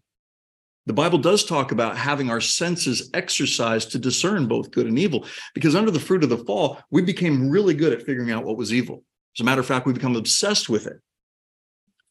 the 0.86 0.94
Bible 0.94 1.18
does 1.18 1.46
talk 1.46 1.72
about 1.72 1.98
having 1.98 2.30
our 2.30 2.42
senses 2.42 3.10
exercised 3.14 3.92
to 3.92 4.00
discern 4.00 4.48
both 4.48 4.72
good 4.72 4.86
and 4.86 5.00
evil, 5.00 5.26
because 5.54 5.76
under 5.76 5.92
the 5.92 6.00
fruit 6.00 6.24
of 6.24 6.30
the 6.30 6.40
fall, 6.40 6.82
we 6.92 7.02
became 7.02 7.50
really 7.50 7.74
good 7.74 7.94
at 7.94 8.04
figuring 8.04 8.32
out 8.32 8.44
what 8.44 8.58
was 8.58 8.74
evil. 8.74 9.04
As 9.36 9.42
a 9.42 9.44
matter 9.46 9.62
of 9.62 9.68
fact, 9.68 9.86
we 9.86 9.94
become 9.94 10.16
obsessed 10.16 10.70
with 10.70 10.86
it. 10.88 10.98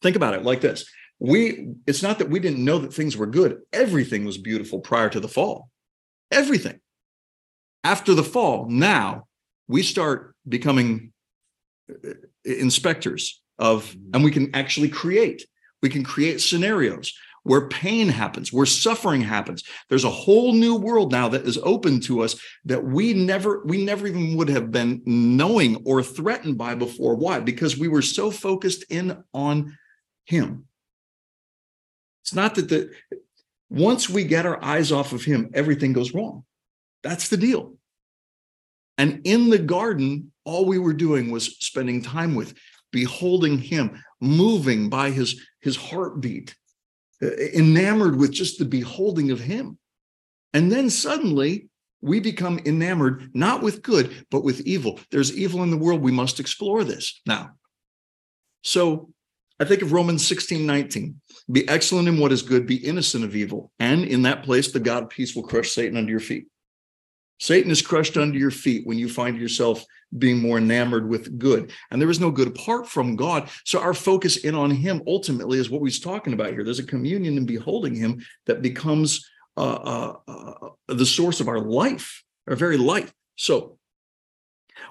Think 0.01 0.15
about 0.15 0.33
it 0.33 0.43
like 0.43 0.61
this. 0.61 0.85
We 1.19 1.69
it's 1.85 2.01
not 2.01 2.19
that 2.19 2.29
we 2.29 2.39
didn't 2.39 2.65
know 2.65 2.79
that 2.79 2.93
things 2.93 3.15
were 3.15 3.27
good. 3.27 3.59
Everything 3.71 4.25
was 4.25 4.37
beautiful 4.37 4.79
prior 4.79 5.09
to 5.09 5.19
the 5.19 5.27
fall. 5.27 5.69
Everything. 6.31 6.79
After 7.83 8.15
the 8.15 8.23
fall, 8.23 8.67
now 8.67 9.27
we 9.67 9.83
start 9.83 10.35
becoming 10.47 11.13
uh, 11.89 12.13
inspectors 12.45 13.41
of 13.59 13.95
and 14.13 14.23
we 14.23 14.31
can 14.31 14.53
actually 14.55 14.89
create. 14.89 15.45
We 15.81 15.89
can 15.89 16.03
create 16.03 16.41
scenarios 16.41 17.13
where 17.43 17.67
pain 17.67 18.07
happens, 18.07 18.51
where 18.53 18.65
suffering 18.65 19.21
happens. 19.21 19.63
There's 19.89 20.05
a 20.05 20.09
whole 20.09 20.53
new 20.53 20.75
world 20.75 21.11
now 21.11 21.27
that 21.29 21.45
is 21.45 21.57
open 21.57 21.99
to 22.01 22.21
us 22.23 22.39
that 22.65 22.83
we 22.83 23.13
never, 23.13 23.63
we 23.65 23.83
never 23.83 24.07
even 24.07 24.37
would 24.37 24.49
have 24.49 24.71
been 24.71 25.01
knowing 25.05 25.83
or 25.85 26.01
threatened 26.01 26.57
by 26.57 26.75
before. 26.75 27.15
Why? 27.15 27.41
Because 27.41 27.77
we 27.77 27.89
were 27.89 28.01
so 28.01 28.31
focused 28.31 28.85
in 28.89 29.23
on 29.33 29.77
Him. 30.25 30.67
It's 32.23 32.33
not 32.33 32.55
that 32.55 32.69
the 32.69 32.93
once 33.69 34.09
we 34.09 34.23
get 34.23 34.45
our 34.45 34.63
eyes 34.63 34.91
off 34.91 35.11
of 35.11 35.25
Him, 35.25 35.49
everything 35.53 35.91
goes 35.91 36.13
wrong. 36.13 36.45
That's 37.01 37.27
the 37.27 37.37
deal. 37.37 37.75
And 38.97 39.21
in 39.23 39.49
the 39.49 39.59
garden, 39.59 40.31
all 40.45 40.65
we 40.65 40.77
were 40.77 40.93
doing 40.93 41.31
was 41.31 41.57
spending 41.57 42.01
time 42.01 42.35
with, 42.35 42.53
beholding 42.91 43.57
Him, 43.57 44.03
moving 44.21 44.89
by 44.89 45.09
His 45.09 45.41
His 45.61 45.75
heartbeat 45.75 46.55
uh, 47.23 47.27
enamored 47.53 48.17
with 48.17 48.31
just 48.31 48.59
the 48.59 48.65
beholding 48.65 49.31
of 49.31 49.39
him. 49.39 49.77
And 50.53 50.71
then 50.71 50.89
suddenly 50.89 51.69
we 52.01 52.19
become 52.19 52.59
enamored 52.65 53.31
not 53.33 53.61
with 53.61 53.81
good, 53.81 54.25
but 54.29 54.43
with 54.43 54.61
evil. 54.61 54.99
There's 55.11 55.35
evil 55.35 55.63
in 55.63 55.69
the 55.69 55.77
world. 55.77 56.01
We 56.01 56.11
must 56.11 56.39
explore 56.39 56.83
this 56.83 57.21
now. 57.25 57.51
So 58.63 59.09
I 59.59 59.65
think 59.65 59.81
of 59.83 59.93
Romans 59.93 60.25
16, 60.25 60.65
19. 60.65 61.21
Be 61.51 61.67
excellent 61.69 62.07
in 62.07 62.17
what 62.17 62.31
is 62.31 62.41
good, 62.41 62.67
be 62.67 62.75
innocent 62.75 63.23
of 63.23 63.35
evil. 63.35 63.71
And 63.79 64.03
in 64.03 64.23
that 64.23 64.43
place, 64.43 64.71
the 64.71 64.79
God 64.79 65.03
of 65.03 65.09
peace 65.09 65.35
will 65.35 65.43
crush 65.43 65.71
Satan 65.71 65.97
under 65.97 66.11
your 66.11 66.19
feet. 66.19 66.47
Satan 67.43 67.71
is 67.71 67.81
crushed 67.81 68.15
under 68.15 68.37
your 68.37 68.51
feet 68.51 68.87
when 68.87 68.97
you 68.97 69.09
find 69.09 69.37
yourself 69.37 69.83
being 70.17 70.39
more 70.39 70.59
enamored 70.59 71.09
with 71.09 71.37
good. 71.37 71.73
And 71.91 72.01
there 72.01 72.09
is 72.09 72.21
no 72.21 72.31
good 72.31 72.47
apart 72.47 72.87
from 72.87 73.17
God. 73.17 73.49
So 73.65 73.81
our 73.81 73.93
focus 73.93 74.37
in 74.37 74.55
on 74.55 74.71
him 74.71 75.01
ultimately 75.07 75.59
is 75.59 75.69
what 75.69 75.81
we're 75.81 75.91
talking 75.91 76.31
about 76.31 76.51
here. 76.51 76.63
There's 76.63 76.79
a 76.79 76.85
communion 76.85 77.35
in 77.35 77.45
beholding 77.45 77.95
him 77.95 78.23
that 78.45 78.61
becomes 78.61 79.29
uh, 79.57 79.59
uh, 79.59 80.15
uh, 80.25 80.69
the 80.87 81.05
source 81.05 81.41
of 81.41 81.49
our 81.49 81.59
life, 81.59 82.23
our 82.47 82.55
very 82.55 82.77
life. 82.77 83.13
So 83.35 83.77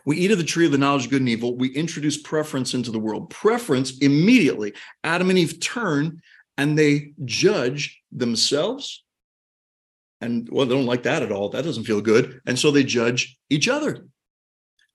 we 0.04 0.18
eat 0.18 0.30
of 0.30 0.36
the 0.36 0.44
tree 0.44 0.66
of 0.66 0.72
the 0.72 0.78
knowledge 0.78 1.06
of 1.06 1.10
good 1.10 1.22
and 1.22 1.30
evil. 1.30 1.56
We 1.56 1.70
introduce 1.70 2.20
preference 2.20 2.74
into 2.74 2.90
the 2.90 2.98
world. 2.98 3.30
Preference 3.30 3.96
immediately, 4.00 4.74
Adam 5.04 5.30
and 5.30 5.38
Eve 5.38 5.58
turn 5.58 6.20
and 6.58 6.78
they 6.78 7.14
judge 7.24 8.02
themselves. 8.12 9.01
And 10.22 10.48
well, 10.50 10.64
they 10.64 10.74
don't 10.74 10.86
like 10.86 11.02
that 11.02 11.22
at 11.22 11.32
all. 11.32 11.48
That 11.48 11.64
doesn't 11.64 11.84
feel 11.84 12.00
good. 12.00 12.40
And 12.46 12.58
so 12.58 12.70
they 12.70 12.84
judge 12.84 13.36
each 13.50 13.68
other. 13.68 14.06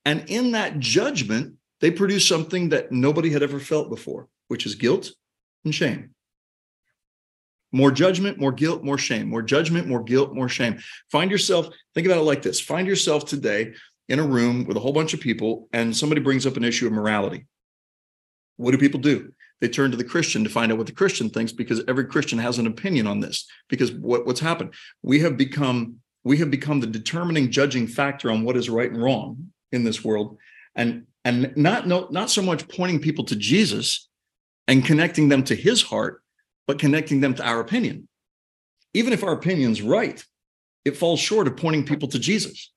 And 0.05 0.23
in 0.29 0.53
that 0.53 0.79
judgment, 0.79 1.55
they 1.81 1.91
produce 1.91 2.25
something 2.25 2.69
that 2.69 2.93
nobody 2.93 3.29
had 3.29 3.43
ever 3.43 3.59
felt 3.59 3.89
before, 3.89 4.29
which 4.47 4.65
is 4.65 4.75
guilt 4.75 5.11
and 5.65 5.75
shame. 5.75 6.11
More 7.73 7.91
judgment, 7.91 8.39
more 8.39 8.53
guilt, 8.53 8.85
more 8.85 8.97
shame. 8.97 9.29
More 9.29 9.41
judgment, 9.41 9.87
more 9.87 10.01
guilt, 10.01 10.33
more 10.33 10.47
shame. 10.47 10.79
Find 11.11 11.29
yourself, 11.29 11.67
think 11.93 12.07
about 12.07 12.19
it 12.19 12.23
like 12.23 12.41
this 12.41 12.61
find 12.61 12.87
yourself 12.87 13.25
today 13.25 13.73
in 14.07 14.19
a 14.19 14.23
room 14.23 14.65
with 14.65 14.77
a 14.77 14.79
whole 14.79 14.93
bunch 14.93 15.13
of 15.13 15.19
people, 15.19 15.67
and 15.73 15.95
somebody 15.95 16.21
brings 16.21 16.45
up 16.45 16.55
an 16.55 16.63
issue 16.63 16.87
of 16.87 16.93
morality. 16.93 17.45
What 18.55 18.71
do 18.71 18.77
people 18.77 19.01
do? 19.01 19.33
They 19.59 19.69
turn 19.69 19.91
to 19.91 19.97
the 19.97 20.03
Christian 20.03 20.43
to 20.43 20.49
find 20.49 20.71
out 20.71 20.77
what 20.77 20.87
the 20.87 20.93
Christian 20.93 21.29
thinks 21.29 21.51
because 21.51 21.81
every 21.87 22.05
Christian 22.05 22.37
has 22.39 22.59
an 22.59 22.67
opinion 22.67 23.07
on 23.07 23.19
this. 23.19 23.47
Because 23.69 23.91
what, 23.91 24.25
what's 24.25 24.39
happened? 24.39 24.73
We 25.01 25.19
have 25.21 25.35
become 25.35 25.97
we 26.23 26.37
have 26.37 26.51
become 26.51 26.81
the 26.81 26.87
determining 26.87 27.51
judging 27.51 27.87
factor 27.87 28.29
on 28.29 28.43
what 28.43 28.57
is 28.57 28.69
right 28.69 28.91
and 28.91 29.01
wrong 29.01 29.53
in 29.71 29.83
this 29.83 30.03
world 30.03 30.37
and 30.75 31.05
and 31.23 31.55
not 31.55 31.87
no, 31.87 32.07
not 32.11 32.29
so 32.29 32.41
much 32.41 32.67
pointing 32.67 32.99
people 32.99 33.23
to 33.25 33.35
Jesus 33.35 34.09
and 34.67 34.85
connecting 34.85 35.29
them 35.29 35.43
to 35.45 35.55
his 35.55 35.81
heart 35.81 36.21
but 36.67 36.79
connecting 36.79 37.21
them 37.21 37.33
to 37.35 37.45
our 37.45 37.61
opinion 37.61 38.07
even 38.93 39.13
if 39.13 39.23
our 39.23 39.33
opinion's 39.33 39.81
right 39.81 40.23
it 40.83 40.97
falls 40.97 41.19
short 41.19 41.47
of 41.47 41.55
pointing 41.55 41.85
people 41.85 42.09
to 42.09 42.19
Jesus 42.19 42.71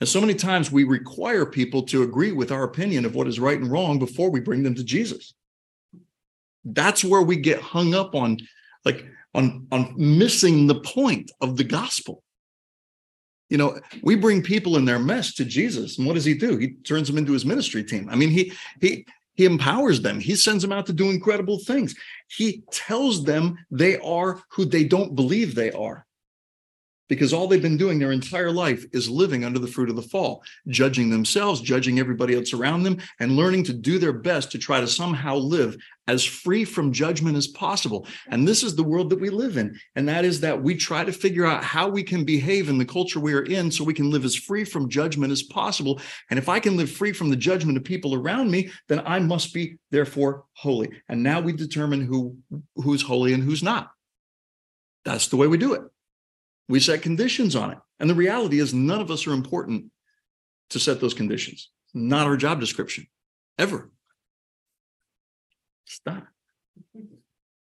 and 0.00 0.08
so 0.08 0.20
many 0.20 0.34
times 0.34 0.72
we 0.72 0.84
require 0.84 1.46
people 1.46 1.82
to 1.84 2.02
agree 2.02 2.32
with 2.32 2.50
our 2.50 2.64
opinion 2.64 3.04
of 3.04 3.14
what 3.14 3.28
is 3.28 3.38
right 3.38 3.58
and 3.58 3.70
wrong 3.70 3.98
before 3.98 4.30
we 4.30 4.40
bring 4.40 4.62
them 4.62 4.74
to 4.74 4.84
Jesus 4.84 5.34
that's 6.64 7.04
where 7.04 7.22
we 7.22 7.36
get 7.36 7.60
hung 7.60 7.94
up 7.94 8.14
on 8.14 8.38
like 8.84 9.04
on 9.34 9.66
on 9.72 9.94
missing 9.96 10.66
the 10.66 10.80
point 10.80 11.30
of 11.40 11.56
the 11.56 11.64
gospel. 11.64 12.22
You 13.50 13.58
know 13.58 13.78
we 14.02 14.16
bring 14.16 14.42
people 14.42 14.76
in 14.76 14.84
their 14.84 14.98
mess 14.98 15.34
to 15.34 15.44
jesus 15.44 15.98
and 15.98 16.06
what 16.06 16.14
does 16.14 16.24
he 16.24 16.34
do? 16.34 16.56
He 16.56 16.74
turns 16.84 17.08
them 17.08 17.18
into 17.18 17.32
his 17.32 17.44
ministry 17.44 17.84
team. 17.84 18.08
I 18.10 18.16
mean 18.16 18.30
he 18.30 18.52
he 18.80 19.06
he 19.34 19.44
empowers 19.44 20.00
them. 20.00 20.20
He 20.20 20.36
sends 20.36 20.62
them 20.62 20.72
out 20.72 20.86
to 20.86 20.92
do 20.92 21.10
incredible 21.10 21.58
things. 21.58 21.94
He 22.28 22.62
tells 22.70 23.24
them 23.24 23.58
they 23.70 23.98
are 23.98 24.42
who 24.50 24.64
they 24.64 24.84
don't 24.84 25.14
believe 25.14 25.54
they 25.54 25.72
are 25.72 26.06
because 27.08 27.32
all 27.32 27.46
they've 27.46 27.62
been 27.62 27.76
doing 27.76 27.98
their 27.98 28.12
entire 28.12 28.50
life 28.50 28.84
is 28.92 29.08
living 29.08 29.44
under 29.44 29.58
the 29.58 29.66
fruit 29.66 29.90
of 29.90 29.96
the 29.96 30.02
fall, 30.02 30.42
judging 30.68 31.10
themselves, 31.10 31.60
judging 31.60 31.98
everybody 31.98 32.34
else 32.34 32.52
around 32.52 32.82
them, 32.82 32.98
and 33.20 33.36
learning 33.36 33.64
to 33.64 33.72
do 33.72 33.98
their 33.98 34.12
best 34.12 34.50
to 34.52 34.58
try 34.58 34.80
to 34.80 34.86
somehow 34.86 35.36
live 35.36 35.76
as 36.06 36.24
free 36.24 36.64
from 36.64 36.92
judgment 36.92 37.36
as 37.36 37.46
possible. 37.46 38.06
And 38.28 38.46
this 38.46 38.62
is 38.62 38.76
the 38.76 38.82
world 38.82 39.10
that 39.10 39.20
we 39.20 39.30
live 39.30 39.56
in. 39.56 39.78
And 39.96 40.08
that 40.08 40.24
is 40.24 40.40
that 40.40 40.62
we 40.62 40.74
try 40.74 41.04
to 41.04 41.12
figure 41.12 41.46
out 41.46 41.64
how 41.64 41.88
we 41.88 42.02
can 42.02 42.24
behave 42.24 42.68
in 42.68 42.78
the 42.78 42.84
culture 42.84 43.20
we 43.20 43.34
are 43.34 43.44
in 43.44 43.70
so 43.70 43.84
we 43.84 43.94
can 43.94 44.10
live 44.10 44.24
as 44.24 44.34
free 44.34 44.64
from 44.64 44.88
judgment 44.88 45.32
as 45.32 45.42
possible. 45.42 46.00
And 46.30 46.38
if 46.38 46.48
I 46.48 46.60
can 46.60 46.76
live 46.76 46.90
free 46.90 47.12
from 47.12 47.30
the 47.30 47.36
judgment 47.36 47.78
of 47.78 47.84
people 47.84 48.14
around 48.14 48.50
me, 48.50 48.70
then 48.88 49.02
I 49.06 49.18
must 49.18 49.54
be 49.54 49.76
therefore 49.90 50.44
holy. 50.52 50.90
And 51.08 51.22
now 51.22 51.40
we 51.40 51.52
determine 51.52 52.02
who 52.02 52.36
who's 52.76 53.02
holy 53.02 53.32
and 53.32 53.42
who's 53.42 53.62
not. 53.62 53.90
That's 55.04 55.28
the 55.28 55.36
way 55.36 55.46
we 55.46 55.58
do 55.58 55.74
it. 55.74 55.82
We 56.68 56.80
set 56.80 57.02
conditions 57.02 57.54
on 57.56 57.72
it. 57.72 57.78
And 58.00 58.08
the 58.08 58.14
reality 58.14 58.58
is, 58.58 58.74
none 58.74 59.00
of 59.00 59.10
us 59.10 59.26
are 59.26 59.32
important 59.32 59.90
to 60.70 60.78
set 60.80 61.00
those 61.00 61.14
conditions. 61.14 61.70
Not 61.92 62.26
our 62.26 62.36
job 62.36 62.60
description. 62.60 63.06
ever. 63.58 63.90
Stop. 65.86 66.26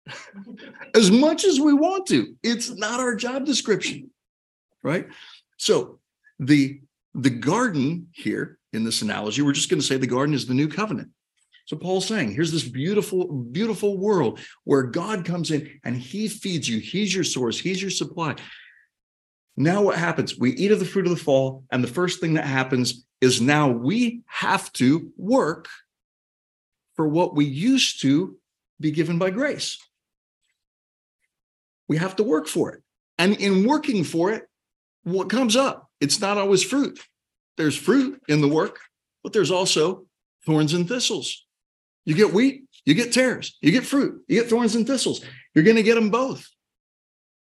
as 0.96 1.12
much 1.12 1.44
as 1.44 1.60
we 1.60 1.74
want 1.74 2.08
to, 2.08 2.36
it's 2.42 2.70
not 2.70 3.00
our 3.00 3.16
job 3.16 3.46
description, 3.46 4.10
right? 4.82 5.08
So 5.58 6.00
the 6.40 6.82
the 7.14 7.30
garden 7.30 8.08
here 8.12 8.58
in 8.72 8.84
this 8.84 9.02
analogy, 9.02 9.42
we're 9.44 9.54
just 9.54 9.70
going 9.70 9.80
to 9.80 9.86
say 9.86 9.98
the 9.98 10.08
garden 10.08 10.34
is 10.34 10.48
the 10.48 10.54
new 10.54 10.68
covenant. 10.68 11.10
So 11.66 11.78
Paul's 11.78 12.08
saying, 12.08 12.34
here's 12.34 12.52
this 12.52 12.68
beautiful, 12.68 13.28
beautiful 13.28 13.98
world 13.98 14.40
where 14.64 14.84
God 14.84 15.24
comes 15.24 15.52
in 15.52 15.80
and 15.84 15.96
he 15.96 16.28
feeds 16.28 16.68
you. 16.68 16.80
He's 16.80 17.14
your 17.14 17.24
source. 17.24 17.60
He's 17.60 17.82
your 17.82 17.92
supply. 17.92 18.36
Now 19.56 19.82
what 19.84 19.98
happens? 19.98 20.38
We 20.38 20.52
eat 20.52 20.72
of 20.72 20.80
the 20.80 20.86
fruit 20.86 21.06
of 21.06 21.12
the 21.12 21.24
fall. 21.24 21.64
And 21.72 21.84
the 21.84 21.88
first 21.88 22.20
thing 22.20 22.34
that 22.34 22.46
happens 22.46 23.06
is 23.22 23.40
now 23.40 23.70
we 23.70 24.22
have 24.26 24.72
to 24.74 25.12
work 25.18 25.68
for 26.96 27.08
what 27.08 27.36
we 27.36 27.46
used 27.46 28.02
to 28.02 28.38
be 28.80 28.92
given 28.92 29.18
by 29.18 29.30
grace. 29.30 29.78
We 31.88 31.98
have 31.98 32.16
to 32.18 32.24
work 32.24 32.48
for 32.48 32.72
it. 32.74 32.82
And 33.18 33.36
in 33.36 33.68
working 33.68 34.04
for 34.04 34.32
it, 34.32 34.44
what 35.04 35.30
comes 35.30 35.56
up? 35.56 35.90
It's 36.00 36.20
not 36.20 36.38
always 36.38 36.64
fruit. 36.64 37.00
There's 37.58 37.78
fruit 37.78 38.22
in 38.28 38.42
the 38.42 38.48
work, 38.48 38.80
but 39.22 39.34
there's 39.34 39.52
also 39.52 40.06
thorns 40.46 40.74
and 40.74 40.88
thistles. 40.88 41.46
You 42.06 42.16
get 42.16 42.34
wheat, 42.34 42.64
you 42.86 42.94
get 42.94 43.14
tares, 43.14 43.58
you 43.62 43.72
get 43.72 43.86
fruit, 43.86 44.24
you 44.28 44.40
get 44.40 44.50
thorns 44.50 44.76
and 44.76 44.86
thistles. 44.86 45.24
You're 45.54 45.64
going 45.64 45.78
to 45.78 45.84
get 45.84 45.96
them 45.96 46.10
both. 46.10 46.50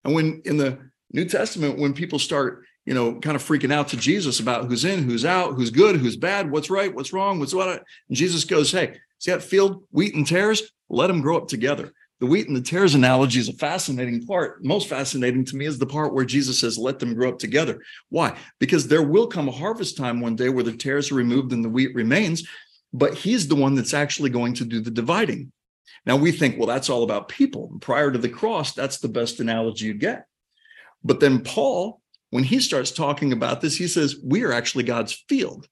And 0.04 0.16
when 0.16 0.42
in 0.46 0.58
the 0.58 0.89
New 1.12 1.26
Testament, 1.26 1.80
when 1.80 1.94
people 1.94 2.20
start, 2.20 2.64
you 2.86 2.94
know, 2.94 3.20
kind 3.20 3.36
of 3.36 3.44
freaking 3.44 3.74
out 3.74 3.90
to 3.90 3.98
Jesus 3.98 4.40
about 4.40 4.66
who's 4.66 4.86
in, 4.86 5.04
who's 5.04 5.26
out, 5.26 5.56
who's 5.56 5.70
good, 5.70 5.98
who's 5.98 6.18
bad, 6.18 6.50
what's 6.52 6.70
right, 6.70 6.94
what's 6.94 7.14
wrong, 7.14 7.40
what's 7.40 7.54
what, 7.54 7.84
and 8.08 8.18
Jesus 8.18 8.46
goes, 8.46 8.72
Hey, 8.72 8.98
see 9.20 9.32
that 9.32 9.44
field, 9.44 9.84
wheat 9.92 10.16
and 10.16 10.26
tares? 10.26 10.72
Let 10.90 11.08
them 11.08 11.22
grow 11.22 11.38
up 11.38 11.48
together. 11.48 11.94
The 12.20 12.26
wheat 12.26 12.48
and 12.48 12.56
the 12.56 12.62
tares 12.62 12.96
analogy 12.96 13.40
is 13.40 13.48
a 13.48 13.54
fascinating 13.54 14.26
part. 14.26 14.64
Most 14.64 14.90
fascinating 14.90 15.46
to 15.46 15.56
me 15.56 15.66
is 15.66 15.80
the 15.80 15.86
part 15.86 16.14
where 16.14 16.26
Jesus 16.26 16.60
says, 16.60 16.78
Let 16.78 17.00
them 17.00 17.14
grow 17.14 17.30
up 17.30 17.40
together. 17.40 17.82
Why? 18.10 18.38
Because 18.60 18.88
there 18.88 19.04
will 19.04 19.28
come 19.28 19.48
a 19.48 19.54
harvest 19.54 19.98
time 19.98 20.20
one 20.20 20.36
day 20.36 20.50
where 20.50 20.64
the 20.64 20.74
tares 20.74 21.12
are 21.12 21.16
removed 21.16 21.54
and 21.54 21.64
the 21.64 21.70
wheat 21.70 21.96
remains 21.96 22.48
but 22.94 23.14
he's 23.14 23.48
the 23.48 23.56
one 23.56 23.76
that's 23.76 23.94
actually 23.94 24.30
going 24.30 24.54
to 24.56 24.66
do 24.66 24.80
the 24.80 24.92
dividing. 24.92 25.52
Now 26.06 26.16
we 26.16 26.32
think, 26.32 26.58
well, 26.58 26.68
that's 26.68 26.90
all 26.90 27.04
about 27.04 27.30
people. 27.30 27.78
Prior 27.82 28.12
to 28.12 28.18
the 28.18 28.30
cross, 28.30 28.74
that's 28.74 29.00
the 29.00 29.10
best 29.10 29.40
analogy 29.40 29.86
you 29.86 29.94
get. 29.94 30.26
But 31.04 31.20
then 31.20 31.42
Paul, 31.42 32.02
when 32.32 32.44
he 32.44 32.60
starts 32.60 32.92
talking 32.92 33.34
about 33.34 33.62
this, 33.62 33.78
he 33.78 33.88
says, 33.88 34.18
we 34.24 34.44
are 34.44 34.52
actually 34.52 34.84
God's 34.84 35.14
field. 35.28 35.68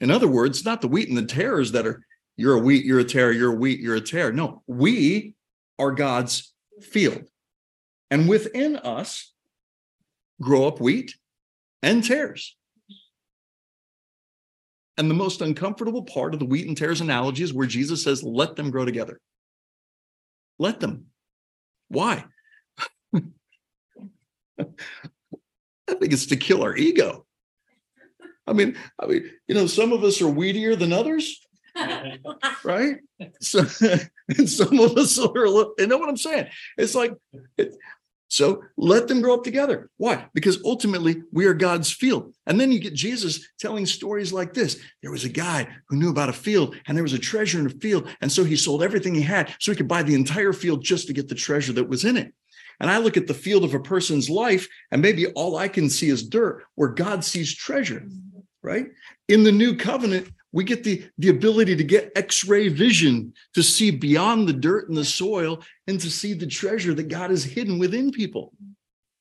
In 0.00 0.10
other 0.10 0.28
words, 0.28 0.64
not 0.64 0.80
the 0.80 0.88
wheat 0.88 1.08
and 1.08 1.16
the 1.16 1.24
tares 1.24 1.72
that 1.72 1.86
are, 1.86 2.04
you're 2.36 2.56
a 2.56 2.60
wheat, 2.60 2.84
you're 2.84 3.00
a 3.00 3.04
tare, 3.04 3.32
you're 3.32 3.52
a 3.52 3.56
wheat, 3.56 3.80
you're 3.80 3.96
a 3.96 4.00
tare. 4.00 4.32
No, 4.32 4.62
we 4.66 5.34
are 5.78 5.92
God's 5.92 6.52
field. 6.82 7.24
And 8.10 8.28
within 8.28 8.76
us 8.76 9.32
grow 10.40 10.66
up 10.66 10.80
wheat 10.80 11.14
and 11.82 12.04
tares. 12.04 12.56
And 14.98 15.10
the 15.10 15.14
most 15.14 15.40
uncomfortable 15.40 16.02
part 16.02 16.32
of 16.34 16.40
the 16.40 16.46
wheat 16.46 16.66
and 16.66 16.76
tares 16.76 17.00
analogy 17.00 17.42
is 17.42 17.52
where 17.52 17.66
Jesus 17.66 18.02
says, 18.02 18.22
let 18.22 18.56
them 18.56 18.70
grow 18.70 18.84
together. 18.84 19.20
Let 20.58 20.80
them. 20.80 21.06
Why? 21.88 22.24
I 25.88 25.94
think 25.94 26.12
it's 26.12 26.26
to 26.26 26.36
kill 26.36 26.62
our 26.62 26.76
ego. 26.76 27.26
I 28.46 28.52
mean, 28.52 28.76
I 29.00 29.06
mean, 29.06 29.30
you 29.48 29.54
know, 29.54 29.66
some 29.66 29.92
of 29.92 30.04
us 30.04 30.20
are 30.20 30.26
weedier 30.26 30.78
than 30.78 30.92
others, 30.92 31.40
right? 32.64 32.98
So, 33.40 33.60
and 34.38 34.48
some 34.48 34.78
of 34.78 34.96
us 34.96 35.18
are. 35.18 35.44
a 35.44 35.50
little. 35.50 35.74
You 35.78 35.86
know 35.86 35.98
what 35.98 36.08
I'm 36.08 36.16
saying? 36.16 36.48
It's 36.78 36.94
like, 36.94 37.14
it, 37.58 37.76
so 38.28 38.64
let 38.76 39.06
them 39.06 39.20
grow 39.20 39.34
up 39.34 39.44
together. 39.44 39.88
Why? 39.98 40.26
Because 40.34 40.62
ultimately 40.64 41.22
we 41.32 41.46
are 41.46 41.54
God's 41.54 41.92
field. 41.92 42.34
And 42.46 42.60
then 42.60 42.72
you 42.72 42.80
get 42.80 42.94
Jesus 42.94 43.46
telling 43.58 43.86
stories 43.86 44.32
like 44.32 44.52
this. 44.52 44.80
There 45.00 45.12
was 45.12 45.24
a 45.24 45.28
guy 45.28 45.68
who 45.88 45.96
knew 45.96 46.10
about 46.10 46.28
a 46.28 46.32
field 46.34 46.74
and 46.86 46.96
there 46.96 47.04
was 47.04 47.12
a 47.12 47.18
treasure 47.18 47.60
in 47.60 47.66
a 47.66 47.70
field. 47.70 48.08
And 48.20 48.30
so 48.30 48.42
he 48.42 48.56
sold 48.56 48.82
everything 48.82 49.14
he 49.14 49.22
had 49.22 49.54
so 49.60 49.70
he 49.70 49.76
could 49.76 49.88
buy 49.88 50.02
the 50.02 50.14
entire 50.14 50.52
field 50.52 50.82
just 50.82 51.06
to 51.06 51.12
get 51.12 51.28
the 51.28 51.34
treasure 51.36 51.72
that 51.74 51.88
was 51.88 52.04
in 52.04 52.16
it. 52.16 52.34
And 52.80 52.90
I 52.90 52.98
look 52.98 53.16
at 53.16 53.26
the 53.26 53.34
field 53.34 53.64
of 53.64 53.74
a 53.74 53.80
person's 53.80 54.28
life 54.28 54.68
and 54.90 55.00
maybe 55.00 55.26
all 55.28 55.56
I 55.56 55.68
can 55.68 55.88
see 55.88 56.08
is 56.08 56.28
dirt 56.28 56.64
where 56.74 56.88
God 56.88 57.24
sees 57.24 57.54
treasure, 57.54 58.06
right? 58.62 58.86
In 59.28 59.44
the 59.44 59.52
new 59.52 59.76
covenant, 59.76 60.28
we 60.56 60.64
get 60.64 60.84
the, 60.84 61.04
the 61.18 61.28
ability 61.28 61.76
to 61.76 61.84
get 61.84 62.12
x-ray 62.16 62.68
vision 62.68 63.34
to 63.52 63.62
see 63.62 63.90
beyond 63.90 64.48
the 64.48 64.54
dirt 64.54 64.88
and 64.88 64.96
the 64.96 65.04
soil 65.04 65.62
and 65.86 66.00
to 66.00 66.10
see 66.10 66.32
the 66.32 66.46
treasure 66.46 66.94
that 66.94 67.08
god 67.08 67.28
has 67.28 67.44
hidden 67.44 67.78
within 67.78 68.10
people 68.10 68.54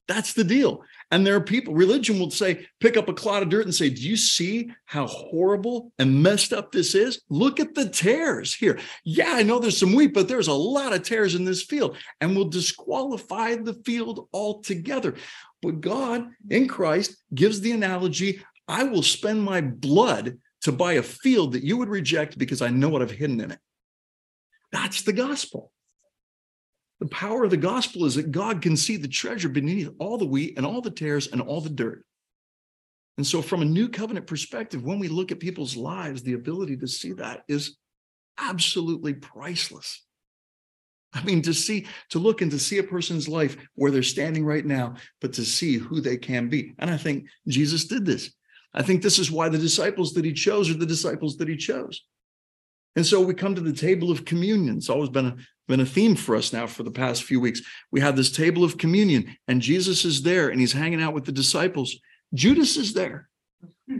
that's 0.07 0.31
the 0.33 0.45
deal 0.45 0.81
and 1.11 1.25
there 1.25 1.35
are 1.35 1.41
people 1.41 1.73
religion 1.73 2.19
will 2.19 2.31
say 2.31 2.65
pick 2.79 2.97
up 2.97 3.09
a 3.09 3.13
clod 3.13 3.43
of 3.43 3.49
dirt 3.49 3.65
and 3.65 3.75
say 3.75 3.89
do 3.89 4.01
you 4.01 4.17
see 4.17 4.71
how 4.85 5.07
horrible 5.07 5.91
and 5.99 6.23
messed 6.23 6.53
up 6.53 6.71
this 6.71 6.95
is 6.95 7.21
look 7.29 7.59
at 7.59 7.75
the 7.75 7.87
tares 7.89 8.53
here 8.53 8.79
yeah 9.03 9.33
i 9.33 9.43
know 9.43 9.59
there's 9.59 9.77
some 9.77 9.93
wheat 9.93 10.13
but 10.13 10.27
there's 10.27 10.47
a 10.47 10.53
lot 10.53 10.93
of 10.93 11.03
tares 11.03 11.35
in 11.35 11.45
this 11.45 11.63
field 11.63 11.97
and 12.21 12.35
will 12.35 12.49
disqualify 12.49 13.55
the 13.55 13.73
field 13.85 14.27
altogether 14.33 15.15
but 15.61 15.81
god 15.81 16.27
in 16.49 16.67
christ 16.67 17.15
gives 17.33 17.61
the 17.61 17.71
analogy 17.71 18.41
I 18.67 18.83
will 18.83 19.03
spend 19.03 19.43
my 19.43 19.61
blood 19.61 20.37
to 20.61 20.71
buy 20.71 20.93
a 20.93 21.03
field 21.03 21.53
that 21.53 21.63
you 21.63 21.77
would 21.77 21.89
reject 21.89 22.37
because 22.37 22.61
I 22.61 22.69
know 22.69 22.89
what 22.89 23.01
I've 23.01 23.11
hidden 23.11 23.39
in 23.39 23.51
it. 23.51 23.59
That's 24.71 25.03
the 25.03 25.13
gospel. 25.13 25.71
The 26.99 27.08
power 27.08 27.43
of 27.43 27.51
the 27.51 27.58
gospel 27.58 28.05
is 28.05 28.15
that 28.15 28.31
God 28.31 28.62
can 28.62 28.77
see 28.77 28.97
the 28.97 29.08
treasure 29.08 29.49
beneath 29.49 29.89
all 29.99 30.17
the 30.17 30.25
wheat 30.25 30.58
and 30.58 30.65
all 30.65 30.81
the 30.81 30.91
tares 30.91 31.27
and 31.27 31.41
all 31.41 31.62
the 31.62 31.69
dirt. 31.69 32.05
And 33.17 33.25
so, 33.25 33.41
from 33.41 33.62
a 33.62 33.65
new 33.65 33.89
covenant 33.89 34.27
perspective, 34.27 34.84
when 34.84 34.99
we 34.99 35.08
look 35.08 35.31
at 35.31 35.39
people's 35.39 35.75
lives, 35.75 36.21
the 36.21 36.34
ability 36.34 36.77
to 36.77 36.88
see 36.88 37.13
that 37.13 37.43
is 37.47 37.77
absolutely 38.38 39.13
priceless. 39.13 40.03
I 41.13 41.23
mean, 41.23 41.41
to 41.43 41.53
see, 41.53 41.88
to 42.10 42.19
look 42.19 42.41
and 42.41 42.51
to 42.51 42.60
see 42.60 42.77
a 42.77 42.84
person's 42.84 43.29
life 43.29 43.55
where 43.75 43.89
they're 43.89 44.03
standing 44.03 44.45
right 44.45 44.65
now, 44.65 44.95
but 45.21 45.31
to 45.34 45.45
see 45.45 45.77
who 45.77 46.01
they 46.01 46.17
can 46.17 46.49
be. 46.49 46.73
And 46.77 46.89
I 46.89 46.97
think 46.97 47.27
Jesus 47.47 47.86
did 47.86 48.05
this. 48.05 48.34
I 48.73 48.84
think 48.84 49.01
this 49.01 49.17
is 49.17 49.31
why 49.31 49.47
the 49.47 49.58
disciples 49.58 50.13
that 50.13 50.25
he 50.25 50.34
chose 50.34 50.69
are 50.69 50.77
the 50.77 50.86
disciples 50.86 51.38
that 51.38 51.47
he 51.47 51.55
chose. 51.55 52.03
And 52.95 53.05
so 53.05 53.21
we 53.21 53.34
come 53.34 53.55
to 53.55 53.62
the 53.62 53.73
table 53.73 54.12
of 54.12 54.25
communion. 54.25 54.77
It's 54.77 54.89
always 54.89 55.10
been 55.10 55.25
a, 55.25 55.36
been 55.67 55.81
a 55.81 55.86
theme 55.86 56.15
for 56.15 56.36
us 56.36 56.53
now 56.53 56.67
for 56.67 56.84
the 56.84 56.91
past 56.91 57.23
few 57.23 57.39
weeks. 57.39 57.62
We 57.91 57.99
have 57.99 58.15
this 58.15 58.31
table 58.31 58.63
of 58.63 58.77
communion, 58.77 59.36
and 59.47 59.62
Jesus 59.62 60.05
is 60.05 60.21
there 60.21 60.49
and 60.49 60.60
he's 60.60 60.73
hanging 60.73 61.01
out 61.01 61.13
with 61.13 61.25
the 61.25 61.31
disciples. 61.31 61.97
Judas 62.34 62.77
is 62.77 62.93
there, 62.93 63.29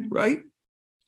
right? 0.10 0.40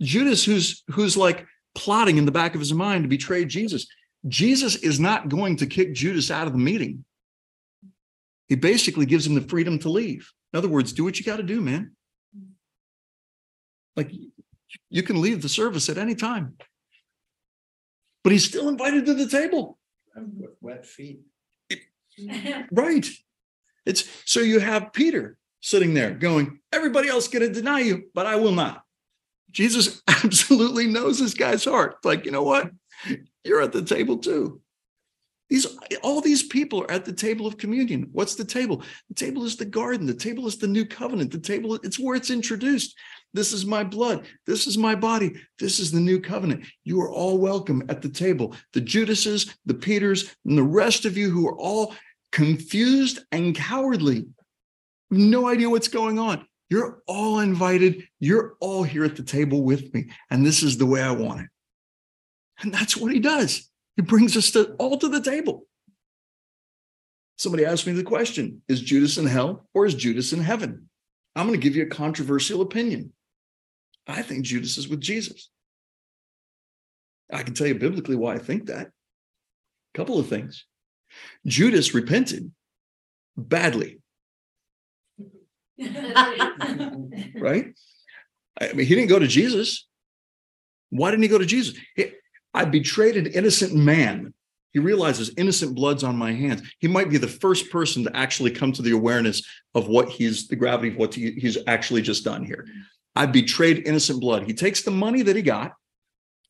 Judas, 0.02 0.44
who's 0.44 0.84
who's 0.92 1.18
like 1.18 1.46
plotting 1.76 2.18
in 2.18 2.26
the 2.26 2.32
back 2.32 2.56
of 2.56 2.60
his 2.60 2.74
mind 2.74 3.04
to 3.04 3.08
betray 3.08 3.46
Jesus. 3.46 3.88
Jesus 4.28 4.76
is 4.78 5.00
not 5.00 5.30
going 5.30 5.58
to 5.58 5.68
kick 5.68 5.94
Judas 5.94 6.32
out 6.32 6.48
of 6.48 6.54
the 6.54 6.60
meeting. 6.60 7.06
He 8.48 8.56
basically 8.56 9.06
gives 9.06 9.28
him 9.28 9.36
the 9.36 9.42
freedom 9.42 9.78
to 9.80 9.90
leave. 9.90 10.32
In 10.54 10.58
other 10.58 10.70
words, 10.70 10.94
do 10.94 11.04
what 11.04 11.20
you 11.20 11.26
got 11.26 11.38
to 11.38 11.44
do, 11.44 11.62
man. 11.62 11.92
Like 13.96 14.12
you 14.90 15.04
can 15.04 15.22
leave 15.22 15.42
the 15.42 15.50
service 15.50 15.90
at 15.90 15.98
any 15.98 16.16
time. 16.16 16.58
But 18.24 18.34
he's 18.34 18.46
still 18.46 18.70
invited 18.70 19.06
to 19.06 19.14
the 19.14 19.28
table. 19.28 19.78
With 20.16 20.52
wet 20.62 20.86
feet. 20.86 21.22
Right. 22.72 23.06
It's 23.86 24.10
so 24.26 24.40
you 24.40 24.60
have 24.60 24.92
Peter 24.92 25.38
sitting 25.62 25.94
there 25.94 26.12
going, 26.12 26.60
everybody 26.74 27.10
else 27.10 27.28
going 27.28 27.48
to 27.48 27.54
deny 27.54 27.80
you, 27.82 28.06
but 28.14 28.26
I 28.26 28.38
will 28.38 28.52
not. 28.52 28.84
Jesus 29.52 30.02
absolutely 30.08 30.88
knows 30.88 31.20
this 31.20 31.34
guy's 31.34 31.66
heart. 31.66 31.98
Like, 32.04 32.26
you 32.26 32.32
know 32.32 32.44
what? 32.44 32.72
You're 33.44 33.62
at 33.62 33.72
the 33.72 33.84
table 33.84 34.18
too. 34.18 34.62
These 35.50 35.78
all 36.04 36.20
these 36.20 36.44
people 36.44 36.82
are 36.82 36.92
at 36.92 37.06
the 37.06 37.14
table 37.14 37.48
of 37.48 37.58
communion. 37.58 38.10
What's 38.12 38.36
the 38.36 38.44
table? 38.44 38.84
The 39.10 39.16
table 39.16 39.46
is 39.46 39.56
the 39.56 39.66
garden. 39.66 40.06
The 40.06 40.14
table 40.14 40.46
is 40.48 40.58
the 40.58 40.68
new 40.68 40.86
covenant. 40.86 41.32
The 41.32 41.40
table, 41.40 41.76
it's 41.76 42.00
where 42.00 42.16
it's 42.16 42.30
introduced. 42.30 42.98
This 43.34 43.54
is 43.54 43.66
my 43.66 43.84
blood. 43.84 44.26
This 44.46 44.68
is 44.68 44.78
my 44.78 44.96
body. 44.96 45.36
This 45.60 45.80
is 45.80 45.92
the 45.92 46.00
new 46.00 46.20
covenant. 46.20 46.66
You 46.84 47.00
are 47.02 47.10
all 47.10 47.38
welcome 47.38 47.84
at 47.88 48.02
the 48.02 48.10
table. 48.10 48.56
The 48.74 48.82
Judases, 48.82 49.56
the 49.66 49.74
Peters, 49.74 50.36
and 50.46 50.58
the 50.58 50.64
rest 50.64 51.06
of 51.06 51.18
you 51.18 51.30
who 51.30 51.48
are 51.48 51.58
all 51.58 51.96
confused 52.32 53.20
and 53.32 53.56
cowardly, 53.56 54.28
no 55.10 55.48
idea 55.48 55.70
what's 55.70 55.88
going 55.88 56.20
on. 56.20 56.46
You're 56.70 57.02
all 57.08 57.40
invited. 57.40 58.04
You're 58.20 58.56
all 58.60 58.84
here 58.84 59.06
at 59.06 59.16
the 59.16 59.24
table 59.24 59.64
with 59.64 59.94
me. 59.94 60.10
And 60.30 60.46
this 60.46 60.64
is 60.64 60.78
the 60.78 60.86
way 60.86 61.02
I 61.02 61.12
want 61.12 61.42
it. 61.42 61.48
And 62.62 62.74
that's 62.74 62.98
what 62.98 63.14
he 63.14 63.20
does. 63.20 63.70
He 63.98 64.04
brings 64.04 64.38
us 64.38 64.52
to, 64.52 64.74
all 64.76 64.98
to 64.98 65.10
the 65.10 65.22
table. 65.22 65.66
Somebody 67.38 67.66
asked 67.66 67.86
me 67.86 67.94
the 67.94 68.04
question 68.04 68.62
Is 68.70 68.80
Judas 68.82 69.18
in 69.18 69.26
hell 69.26 69.68
or 69.74 69.86
is 69.86 69.96
Judas 69.96 70.32
in 70.32 70.40
heaven? 70.40 70.90
I'm 71.36 71.48
going 71.48 71.60
to 71.60 71.64
give 71.64 71.76
you 71.76 71.84
a 71.84 71.88
controversial 71.88 72.62
opinion. 72.62 73.12
I 74.08 74.22
think 74.22 74.46
Judas 74.46 74.78
is 74.78 74.88
with 74.88 75.02
Jesus. 75.02 75.50
I 77.32 77.44
can 77.44 77.54
tell 77.54 77.68
you 77.68 77.76
biblically 77.76 78.16
why 78.16 78.36
I 78.36 78.40
think 78.40 78.68
that. 78.68 78.88
A 78.88 79.98
couple 79.98 80.18
of 80.18 80.28
things. 80.28 80.66
Judas 81.46 81.94
repented 81.94 82.52
badly, 83.36 84.00
right? 85.80 87.74
I 88.60 88.74
mean, 88.74 88.88
he 88.88 88.96
didn't 88.96 89.10
go 89.10 89.20
to 89.20 89.28
Jesus. 89.28 89.88
Why 90.90 91.12
didn't 91.12 91.24
he 91.24 91.30
go 91.30 91.38
to 91.38 91.46
Jesus? 91.46 91.78
He, 91.96 92.12
I 92.58 92.66
betrayed 92.66 93.18
an 93.18 93.28
innocent 93.28 93.76
man. 93.76 94.34
He 94.74 94.80
realizes 94.80 95.30
innocent 95.38 95.76
blood's 95.76 96.04
on 96.04 96.18
my 96.18 96.34
hands. 96.34 96.64
He 96.80 96.88
might 96.88 97.08
be 97.08 97.20
the 97.20 97.28
first 97.28 97.70
person 97.70 98.04
to 98.04 98.18
actually 98.18 98.50
come 98.50 98.72
to 98.72 98.82
the 98.82 98.96
awareness 98.96 99.44
of 99.76 99.88
what 99.88 100.10
he's 100.10 100.48
the 100.48 100.56
gravity 100.56 100.88
of 100.88 100.98
what 100.98 101.14
he, 101.14 101.34
he's 101.34 101.60
actually 101.68 102.02
just 102.02 102.26
done 102.26 102.44
here. 102.44 102.66
I 103.16 103.28
betrayed 103.28 103.88
innocent 103.88 104.22
blood. 104.22 104.48
He 104.48 104.56
takes 104.56 104.82
the 104.82 104.90
money 104.90 105.22
that 105.22 105.36
he 105.36 105.44
got, 105.44 105.74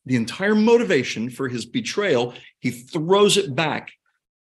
the 0.06 0.16
entire 0.16 0.54
motivation 0.54 1.28
for 1.28 1.46
his 1.46 1.66
betrayal, 1.66 2.32
he 2.58 2.70
throws 2.70 3.36
it 3.36 3.54
back 3.54 3.92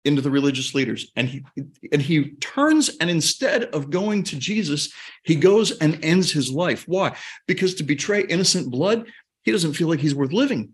into 0.04 0.22
the 0.22 0.30
religious 0.30 0.72
leaders 0.72 1.10
and 1.16 1.28
he 1.28 1.44
and 1.90 2.00
he 2.00 2.30
turns 2.34 2.90
and 3.00 3.10
instead 3.10 3.64
of 3.64 3.90
going 3.90 4.22
to 4.22 4.38
Jesus 4.38 4.92
he 5.24 5.34
goes 5.34 5.72
and 5.78 5.98
ends 6.04 6.30
his 6.30 6.48
life 6.48 6.84
why 6.86 7.16
because 7.48 7.74
to 7.74 7.82
betray 7.82 8.22
innocent 8.28 8.70
blood 8.70 9.08
he 9.42 9.50
doesn't 9.50 9.72
feel 9.72 9.88
like 9.88 9.98
he's 9.98 10.14
worth 10.14 10.32
living 10.32 10.72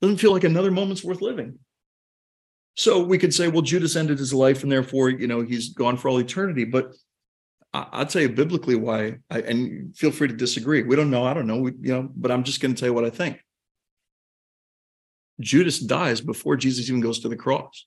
doesn't 0.00 0.18
feel 0.18 0.32
like 0.32 0.44
another 0.44 0.70
moment's 0.70 1.04
worth 1.04 1.20
living. 1.20 1.58
So 2.76 3.02
we 3.02 3.18
could 3.18 3.34
say 3.34 3.48
well 3.48 3.62
Judas 3.62 3.96
ended 3.96 4.18
his 4.18 4.32
life 4.32 4.62
and 4.62 4.70
therefore 4.70 5.10
you 5.10 5.26
know 5.26 5.42
he's 5.42 5.70
gone 5.70 5.96
for 5.96 6.08
all 6.08 6.18
eternity. 6.18 6.64
But 6.64 6.94
I, 7.72 7.98
will 7.98 8.06
tell 8.06 8.22
you 8.22 8.28
biblically 8.28 8.76
why 8.76 9.18
I, 9.30 9.40
and 9.40 9.96
feel 9.96 10.10
free 10.10 10.28
to 10.28 10.36
disagree. 10.36 10.82
We 10.82 10.96
don't 10.96 11.10
know. 11.10 11.24
I 11.24 11.34
don't 11.34 11.46
know. 11.46 11.58
We, 11.58 11.72
you 11.80 11.92
know 11.92 12.08
but 12.14 12.30
I'm 12.30 12.44
just 12.44 12.60
going 12.60 12.74
to 12.74 12.80
tell 12.80 12.88
you 12.88 12.94
what 12.94 13.04
I 13.04 13.10
think. 13.10 13.40
Judas 15.40 15.78
dies 15.78 16.20
before 16.20 16.56
Jesus 16.56 16.88
even 16.88 17.00
goes 17.00 17.20
to 17.20 17.28
the 17.28 17.36
cross. 17.36 17.86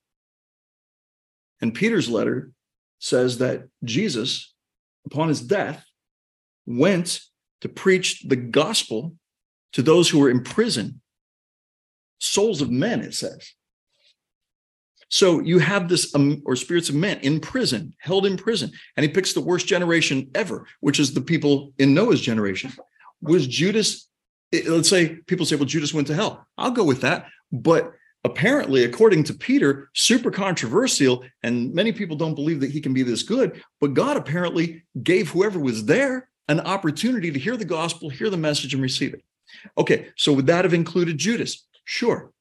And 1.62 1.74
Peter's 1.74 2.10
letter 2.10 2.52
says 3.00 3.38
that 3.38 3.68
Jesus, 3.84 4.54
upon 5.06 5.30
his 5.30 5.42
death, 5.42 5.86
went 6.66 7.22
to 7.62 7.70
preach 7.70 8.24
the 8.24 8.36
gospel 8.36 9.16
to 9.74 9.82
those 9.82 10.10
who 10.10 10.20
were 10.20 10.30
in 10.30 10.44
prison, 10.44 11.02
souls 12.24 12.62
of 12.62 12.72
men, 12.72 13.02
it 13.02 13.14
says. 13.14 13.54
So 15.10 15.42
you 15.42 15.60
have 15.60 15.90
this, 15.90 16.14
um, 16.16 16.42
or 16.46 16.56
spirits 16.56 16.90
of 16.90 16.96
men 16.96 17.20
in 17.20 17.40
prison, 17.40 17.94
held 18.00 18.26
in 18.26 18.36
prison, 18.36 18.72
and 18.98 19.04
he 19.04 19.10
picks 19.10 19.34
the 19.34 19.42
worst 19.42 19.68
generation 19.68 20.32
ever, 20.34 20.66
which 20.80 21.00
is 21.00 21.14
the 21.14 21.22
people 21.22 21.74
in 21.78 21.94
Noah's 21.94 22.22
generation. 22.22 22.72
Was 23.22 23.46
Judas, 23.46 24.08
let's 24.68 24.90
say 24.90 25.18
people 25.28 25.46
say, 25.46 25.56
well, 25.56 25.66
Judas 25.66 25.94
went 25.94 26.08
to 26.08 26.16
hell. 26.16 26.48
I'll 26.58 26.72
go 26.72 26.84
with 26.84 27.02
that 27.02 27.28
but 27.54 27.94
apparently, 28.24 28.84
according 28.84 29.24
to 29.26 29.34
Peter, 29.34 29.90
super 29.94 30.32
controversial, 30.32 31.24
and 31.44 31.74
many 31.74 31.92
people 31.92 32.18
don't 32.18 32.36
believe 32.36 32.60
that 32.62 32.72
he 32.72 32.82
can 32.82 32.94
be 32.94 33.04
this 33.04 33.22
good. 33.22 33.62
But 33.80 33.94
God 33.94 34.18
apparently 34.18 34.84
gave 35.02 35.30
whoever 35.30 35.60
was 35.60 35.86
there 35.86 36.30
an 36.50 36.60
opportunity 36.62 37.32
to 37.32 37.40
hear 37.40 37.56
the 37.56 37.64
gospel, 37.64 38.10
hear 38.10 38.32
the 38.32 38.38
message, 38.38 38.74
and 38.74 38.82
receive 38.82 39.14
it. 39.14 39.24
Okay, 39.78 40.10
so 40.18 40.34
would 40.34 40.48
that 40.48 40.66
have 40.66 40.74
included 40.74 41.20
Judas? 41.20 41.66
Sure. 41.86 42.32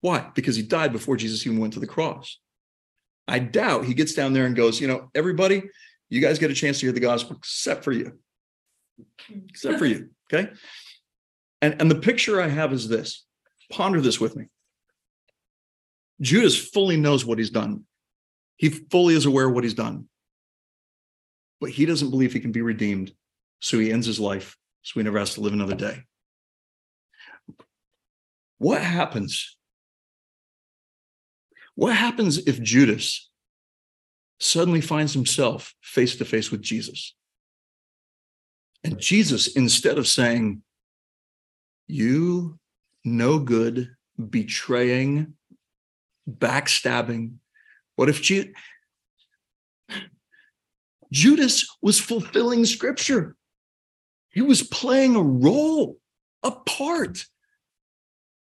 Why? 0.00 0.30
Because 0.34 0.56
he 0.56 0.62
died 0.62 0.92
before 0.92 1.16
Jesus 1.16 1.46
even 1.46 1.58
went 1.58 1.74
to 1.74 1.80
the 1.80 1.86
cross. 1.86 2.38
I 3.28 3.38
doubt 3.38 3.84
he 3.84 3.94
gets 3.94 4.14
down 4.14 4.32
there 4.32 4.46
and 4.46 4.56
goes, 4.56 4.80
you 4.80 4.88
know, 4.88 5.10
everybody, 5.14 5.62
you 6.10 6.20
guys 6.20 6.38
get 6.38 6.50
a 6.50 6.54
chance 6.54 6.80
to 6.80 6.86
hear 6.86 6.92
the 6.92 7.00
gospel 7.00 7.36
except 7.36 7.84
for 7.84 7.92
you. 7.92 8.18
Except 9.48 9.78
for 9.78 9.86
you. 9.86 10.10
Okay. 10.32 10.50
And, 11.60 11.78
and 11.78 11.90
the 11.90 11.96
picture 11.96 12.40
I 12.40 12.48
have 12.48 12.72
is 12.72 12.88
this 12.88 13.26
Ponder 13.70 14.00
this 14.00 14.18
with 14.18 14.34
me. 14.34 14.46
Judas 16.22 16.56
fully 16.56 16.96
knows 16.96 17.26
what 17.26 17.36
he's 17.36 17.50
done. 17.50 17.84
He 18.56 18.70
fully 18.70 19.14
is 19.14 19.26
aware 19.26 19.48
of 19.48 19.54
what 19.54 19.64
he's 19.64 19.74
done. 19.74 20.08
But 21.60 21.70
he 21.70 21.84
doesn't 21.84 22.10
believe 22.10 22.32
he 22.32 22.40
can 22.40 22.52
be 22.52 22.62
redeemed. 22.62 23.12
So 23.60 23.78
he 23.78 23.92
ends 23.92 24.06
his 24.06 24.20
life. 24.20 24.56
So 24.82 25.00
he 25.00 25.04
never 25.04 25.18
has 25.18 25.34
to 25.34 25.40
live 25.40 25.52
another 25.52 25.74
day. 25.74 26.04
What 28.62 28.80
happens? 28.80 29.56
What 31.74 31.96
happens 31.96 32.38
if 32.46 32.62
Judas 32.62 33.28
suddenly 34.38 34.80
finds 34.80 35.14
himself 35.14 35.74
face 35.82 36.14
to 36.14 36.24
face 36.24 36.52
with 36.52 36.62
Jesus? 36.62 37.16
And 38.84 39.00
Jesus, 39.00 39.56
instead 39.56 39.98
of 39.98 40.06
saying, 40.06 40.62
You 41.88 42.60
no 43.04 43.40
good, 43.40 43.96
betraying, 44.30 45.34
backstabbing. 46.30 47.38
What 47.96 48.08
if 48.08 48.22
Ju- 48.22 48.52
Judas 51.10 51.66
was 51.82 51.98
fulfilling 51.98 52.64
scripture? 52.64 53.34
He 54.30 54.40
was 54.40 54.62
playing 54.62 55.16
a 55.16 55.20
role, 55.20 55.98
a 56.44 56.52
part. 56.52 57.26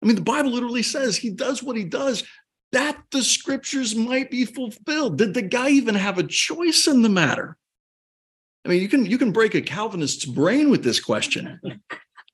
I 0.02 0.06
mean, 0.06 0.16
the 0.16 0.22
Bible 0.22 0.50
literally 0.50 0.82
says 0.82 1.16
he 1.16 1.30
does 1.30 1.62
what 1.62 1.76
he 1.76 1.84
does 1.84 2.24
that 2.72 3.02
the 3.10 3.22
scriptures 3.22 3.94
might 3.94 4.30
be 4.30 4.44
fulfilled. 4.44 5.18
Did 5.18 5.34
the 5.34 5.42
guy 5.42 5.70
even 5.70 5.94
have 5.94 6.18
a 6.18 6.26
choice 6.26 6.86
in 6.86 7.02
the 7.02 7.08
matter? 7.08 7.56
I 8.64 8.68
mean, 8.68 8.82
you 8.82 8.88
can 8.88 9.06
you 9.06 9.16
can 9.16 9.32
break 9.32 9.54
a 9.54 9.62
Calvinist's 9.62 10.24
brain 10.24 10.70
with 10.70 10.84
this 10.84 11.00
question, 11.00 11.60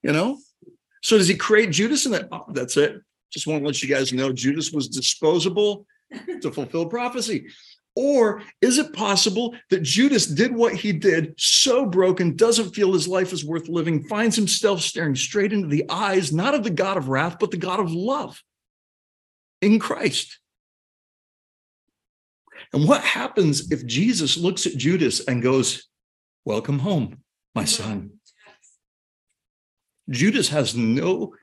you 0.02 0.12
know. 0.12 0.38
So 1.02 1.18
does 1.18 1.28
he 1.28 1.36
create 1.36 1.70
Judas? 1.70 2.06
And 2.06 2.14
that, 2.14 2.28
oh, 2.32 2.46
that's 2.48 2.76
it. 2.76 3.00
Just 3.30 3.46
want 3.46 3.62
to 3.62 3.66
let 3.66 3.82
you 3.82 3.88
guys 3.88 4.12
know 4.12 4.32
Judas 4.32 4.72
was 4.72 4.88
disposable 4.88 5.86
to 6.40 6.50
fulfill 6.50 6.86
prophecy. 6.86 7.48
Or 7.96 8.42
is 8.60 8.78
it 8.78 8.92
possible 8.92 9.54
that 9.70 9.82
Judas 9.82 10.26
did 10.26 10.54
what 10.54 10.74
he 10.74 10.92
did, 10.92 11.34
so 11.38 11.86
broken, 11.86 12.34
doesn't 12.34 12.74
feel 12.74 12.92
his 12.92 13.06
life 13.06 13.32
is 13.32 13.44
worth 13.44 13.68
living, 13.68 14.02
finds 14.04 14.34
himself 14.34 14.80
staring 14.80 15.14
straight 15.14 15.52
into 15.52 15.68
the 15.68 15.84
eyes, 15.88 16.32
not 16.32 16.54
of 16.54 16.64
the 16.64 16.70
God 16.70 16.96
of 16.96 17.08
wrath, 17.08 17.36
but 17.38 17.52
the 17.52 17.56
God 17.56 17.78
of 17.78 17.92
love 17.92 18.42
in 19.62 19.78
Christ? 19.78 20.40
And 22.72 22.88
what 22.88 23.02
happens 23.02 23.70
if 23.70 23.86
Jesus 23.86 24.36
looks 24.36 24.66
at 24.66 24.76
Judas 24.76 25.24
and 25.24 25.42
goes, 25.42 25.88
Welcome 26.44 26.80
home, 26.80 27.22
my 27.54 27.64
son? 27.64 28.14
Judas 30.10 30.48
has 30.48 30.74
no 30.74 31.34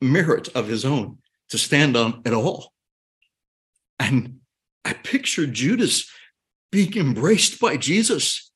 merit 0.00 0.48
of 0.54 0.66
his 0.66 0.84
own 0.84 1.18
to 1.50 1.58
stand 1.58 1.96
on 1.96 2.22
at 2.26 2.34
all. 2.34 2.72
And 3.98 4.39
I 4.84 4.92
picture 4.92 5.46
Judas 5.46 6.10
being 6.72 6.96
embraced 6.96 7.60
by 7.60 7.76
Jesus 7.76 8.50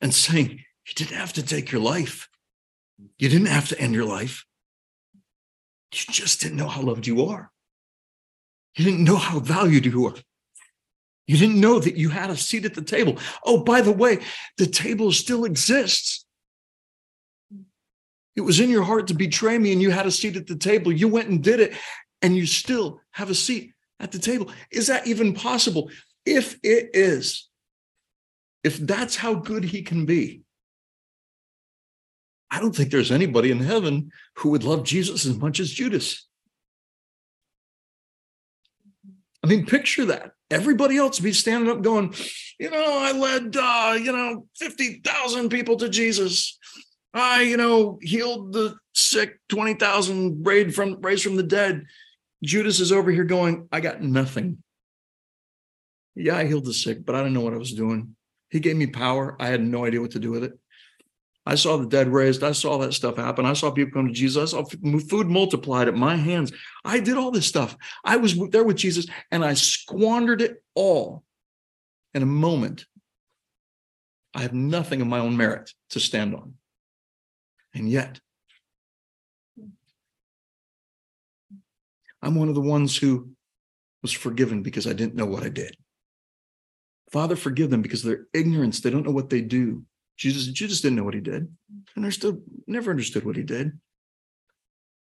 and 0.00 0.14
saying, 0.14 0.64
You 0.86 0.94
didn't 0.94 1.16
have 1.16 1.32
to 1.34 1.42
take 1.42 1.72
your 1.72 1.80
life. 1.80 2.28
You 3.18 3.28
didn't 3.28 3.46
have 3.46 3.68
to 3.68 3.80
end 3.80 3.94
your 3.94 4.04
life. 4.04 4.44
You 5.92 6.00
just 6.12 6.40
didn't 6.40 6.56
know 6.56 6.68
how 6.68 6.82
loved 6.82 7.06
you 7.06 7.24
are. 7.26 7.50
You 8.76 8.84
didn't 8.84 9.04
know 9.04 9.16
how 9.16 9.40
valued 9.40 9.84
you 9.84 10.02
were. 10.02 10.14
You 11.26 11.36
didn't 11.36 11.60
know 11.60 11.78
that 11.78 11.96
you 11.96 12.08
had 12.08 12.30
a 12.30 12.36
seat 12.36 12.64
at 12.64 12.74
the 12.74 12.82
table. 12.82 13.18
Oh, 13.44 13.62
by 13.62 13.80
the 13.80 13.92
way, 13.92 14.18
the 14.58 14.66
table 14.66 15.12
still 15.12 15.44
exists. 15.44 16.24
It 18.34 18.40
was 18.40 18.60
in 18.60 18.70
your 18.70 18.82
heart 18.82 19.08
to 19.08 19.14
betray 19.14 19.58
me 19.58 19.72
and 19.72 19.82
you 19.82 19.90
had 19.90 20.06
a 20.06 20.10
seat 20.10 20.36
at 20.36 20.46
the 20.46 20.56
table. 20.56 20.90
You 20.90 21.08
went 21.08 21.28
and 21.28 21.44
did 21.44 21.60
it 21.60 21.74
and 22.22 22.36
you 22.36 22.46
still 22.46 23.00
have 23.10 23.28
a 23.28 23.34
seat 23.34 23.71
at 24.02 24.12
the 24.12 24.18
table. 24.18 24.50
Is 24.70 24.88
that 24.88 25.06
even 25.06 25.32
possible? 25.32 25.90
If 26.26 26.58
it 26.62 26.90
is, 26.92 27.48
if 28.62 28.76
that's 28.76 29.16
how 29.16 29.34
good 29.34 29.64
he 29.64 29.82
can 29.82 30.04
be, 30.04 30.42
I 32.50 32.60
don't 32.60 32.76
think 32.76 32.90
there's 32.90 33.10
anybody 33.10 33.50
in 33.50 33.60
heaven 33.60 34.10
who 34.36 34.50
would 34.50 34.64
love 34.64 34.84
Jesus 34.84 35.24
as 35.24 35.38
much 35.38 35.58
as 35.58 35.70
Judas. 35.70 36.28
I 39.42 39.46
mean, 39.48 39.64
picture 39.64 40.04
that. 40.06 40.32
Everybody 40.50 40.98
else 40.98 41.18
be 41.18 41.32
standing 41.32 41.70
up 41.70 41.80
going, 41.80 42.14
you 42.60 42.70
know, 42.70 42.98
I 42.98 43.12
led, 43.12 43.56
uh, 43.56 43.96
you 43.98 44.12
know, 44.12 44.46
50,000 44.58 45.48
people 45.48 45.76
to 45.78 45.88
Jesus. 45.88 46.58
I, 47.14 47.42
you 47.42 47.56
know, 47.56 47.98
healed 48.02 48.52
the 48.52 48.76
sick, 48.92 49.40
20,000 49.48 50.46
raised 50.46 50.76
from 50.76 51.00
raised 51.00 51.24
from 51.24 51.36
the 51.36 51.42
dead. 51.42 51.86
Judas 52.42 52.80
is 52.80 52.92
over 52.92 53.10
here 53.10 53.24
going, 53.24 53.68
I 53.70 53.80
got 53.80 54.02
nothing. 54.02 54.62
Yeah, 56.14 56.36
I 56.36 56.46
healed 56.46 56.64
the 56.64 56.74
sick, 56.74 57.04
but 57.06 57.14
I 57.14 57.18
didn't 57.18 57.34
know 57.34 57.40
what 57.40 57.54
I 57.54 57.58
was 57.58 57.72
doing. 57.72 58.16
He 58.50 58.60
gave 58.60 58.76
me 58.76 58.86
power. 58.86 59.36
I 59.40 59.46
had 59.46 59.62
no 59.62 59.84
idea 59.84 60.00
what 60.00 60.10
to 60.12 60.18
do 60.18 60.30
with 60.30 60.44
it. 60.44 60.52
I 61.44 61.56
saw 61.56 61.76
the 61.76 61.86
dead 61.86 62.08
raised. 62.08 62.44
I 62.44 62.52
saw 62.52 62.78
that 62.78 62.94
stuff 62.94 63.16
happen. 63.16 63.46
I 63.46 63.54
saw 63.54 63.70
people 63.70 63.92
come 63.92 64.08
to 64.08 64.14
Jesus. 64.14 64.54
I 64.54 64.62
saw 64.62 64.64
food 65.08 65.26
multiplied 65.26 65.88
at 65.88 65.94
my 65.94 66.16
hands. 66.16 66.52
I 66.84 67.00
did 67.00 67.16
all 67.16 67.30
this 67.30 67.46
stuff. 67.46 67.76
I 68.04 68.16
was 68.16 68.36
there 68.50 68.62
with 68.62 68.76
Jesus 68.76 69.06
and 69.30 69.44
I 69.44 69.54
squandered 69.54 70.42
it 70.42 70.62
all 70.74 71.24
in 72.14 72.22
a 72.22 72.26
moment. 72.26 72.86
I 74.34 74.42
have 74.42 74.52
nothing 74.52 75.00
of 75.00 75.08
my 75.08 75.18
own 75.18 75.36
merit 75.36 75.72
to 75.90 76.00
stand 76.00 76.34
on. 76.34 76.54
And 77.74 77.88
yet, 77.88 78.20
I'm 82.22 82.34
one 82.36 82.48
of 82.48 82.54
the 82.54 82.60
ones 82.60 82.96
who 82.96 83.30
was 84.02 84.12
forgiven 84.12 84.62
because 84.62 84.86
I 84.86 84.92
didn't 84.92 85.14
know 85.14 85.26
what 85.26 85.42
I 85.42 85.48
did. 85.48 85.76
Father, 87.10 87.36
forgive 87.36 87.70
them 87.70 87.82
because 87.82 88.04
of 88.04 88.10
their 88.10 88.26
ignorance. 88.32 88.80
They 88.80 88.90
don't 88.90 89.04
know 89.04 89.12
what 89.12 89.28
they 89.28 89.42
do. 89.42 89.84
Jesus, 90.16 90.46
Judas 90.46 90.80
didn't 90.80 90.96
know 90.96 91.04
what 91.04 91.14
he 91.14 91.20
did. 91.20 91.54
Understood, 91.96 92.42
never 92.66 92.90
understood 92.90 93.24
what 93.24 93.36
he 93.36 93.42
did. 93.42 93.78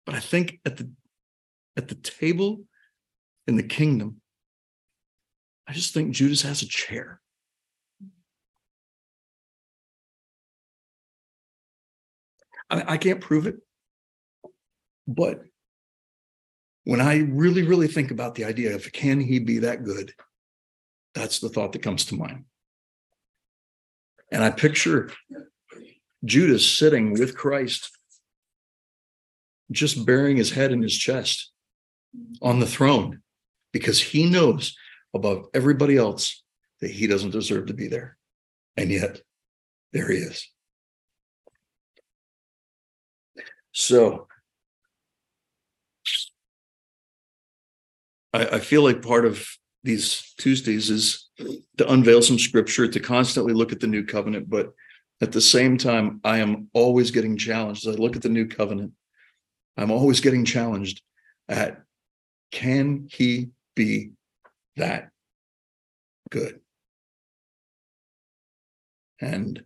But 0.06 0.15
I 0.15 0.20
think 0.20 0.60
at 0.65 0.78
the 0.78 0.91
at 1.78 1.88
the 1.88 1.96
table 1.96 2.63
in 3.48 3.56
the 3.56 3.63
kingdom, 3.63 4.22
I 5.68 5.74
just 5.74 5.94
think 5.94 6.13
Judas 6.13 6.41
has 6.44 6.62
a 6.62 6.68
chair. 6.68 7.22
I, 12.70 12.94
I 12.94 12.98
can't 12.98 13.22
prove 13.22 13.48
it, 13.48 13.58
but 15.08 15.44
when 16.86 17.02
I 17.02 17.17
really, 17.17 17.63
really 17.63 17.88
think 17.88 18.12
about 18.12 18.36
the 18.36 18.45
idea 18.45 18.76
of 18.76 18.91
can 18.93 19.19
he 19.19 19.39
be 19.39 19.60
that 19.60 19.84
good, 19.84 20.13
that's 21.13 21.39
the 21.39 21.50
thought 21.50 21.74
that 21.74 21.82
comes 21.82 22.06
to 22.06 22.15
mind. 22.15 22.45
And 24.32 24.43
I 24.43 24.52
picture 24.52 25.12
Judas 26.24 26.67
sitting 26.67 27.13
with 27.13 27.36
Christ, 27.36 27.91
just 29.71 30.06
burying 30.06 30.38
his 30.38 30.52
head 30.52 30.71
in 30.71 30.82
his 30.82 30.95
chest 30.95 31.52
on 32.41 32.60
the 32.60 32.67
throne 32.67 33.21
because 33.74 34.02
he 34.02 34.30
knows 34.30 34.76
above 35.13 35.48
everybody 35.54 35.98
else 35.98 36.43
that 36.82 36.91
he 36.91 37.08
doesn't 37.08 37.32
deserve 37.32 37.67
to 37.67 37.74
be 37.74 37.88
there. 37.88 38.17
And 38.78 38.91
yet, 38.91 39.21
there 39.91 40.10
he 40.10 40.17
is. 40.17 40.48
So, 43.71 44.28
I, 48.36 48.56
I 48.56 48.60
feel 48.60 48.84
like 48.84 49.02
part 49.02 49.26
of 49.26 49.48
these 49.84 50.34
Tuesdays 50.38 50.89
is 50.89 51.30
to 51.78 51.91
unveil 51.91 52.21
some 52.21 52.39
scripture, 52.39 52.88
to 52.88 53.00
constantly 53.00 53.54
look 53.54 53.71
at 53.71 53.80
the 53.80 53.88
new 53.88 54.04
covenant. 54.04 54.50
But 54.50 54.74
at 55.21 55.32
the 55.32 55.41
same 55.41 55.78
time, 55.78 56.19
I 56.24 56.39
am 56.39 56.69
always 56.74 57.12
getting 57.12 57.38
challenged 57.38 57.88
as 57.88 57.95
I 57.95 57.98
look 57.98 58.15
at 58.15 58.21
the 58.21 58.30
new 58.30 58.48
covenant. 58.48 58.91
I'm 59.78 59.91
always 59.91 60.19
getting 60.19 60.43
challenged 60.43 61.02
at 61.48 61.82
can 62.52 63.08
he 63.12 63.50
be 63.76 64.12
that 64.76 65.10
good? 66.30 66.60
And 69.19 69.63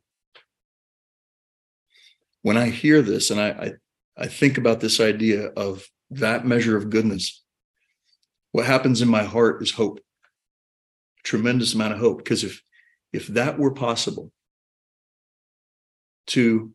when 2.41 2.57
I 2.57 2.69
hear 2.69 3.01
this 3.01 3.31
and 3.31 3.39
I, 3.39 3.49
I, 3.49 3.73
I 4.17 4.27
think 4.27 4.57
about 4.57 4.79
this 4.79 4.99
idea 4.99 5.47
of 5.47 5.87
that 6.11 6.45
measure 6.45 6.77
of 6.77 6.89
goodness, 6.89 7.43
what 8.51 8.65
happens 8.65 9.01
in 9.01 9.07
my 9.07 9.23
heart 9.23 9.61
is 9.61 9.71
hope 9.71 9.99
tremendous 11.23 11.73
amount 11.73 11.93
of 11.93 11.99
hope 11.99 12.17
because 12.17 12.43
if 12.43 12.61
if 13.11 13.27
that 13.27 13.57
were 13.59 13.71
possible 13.71 14.31
to 16.27 16.71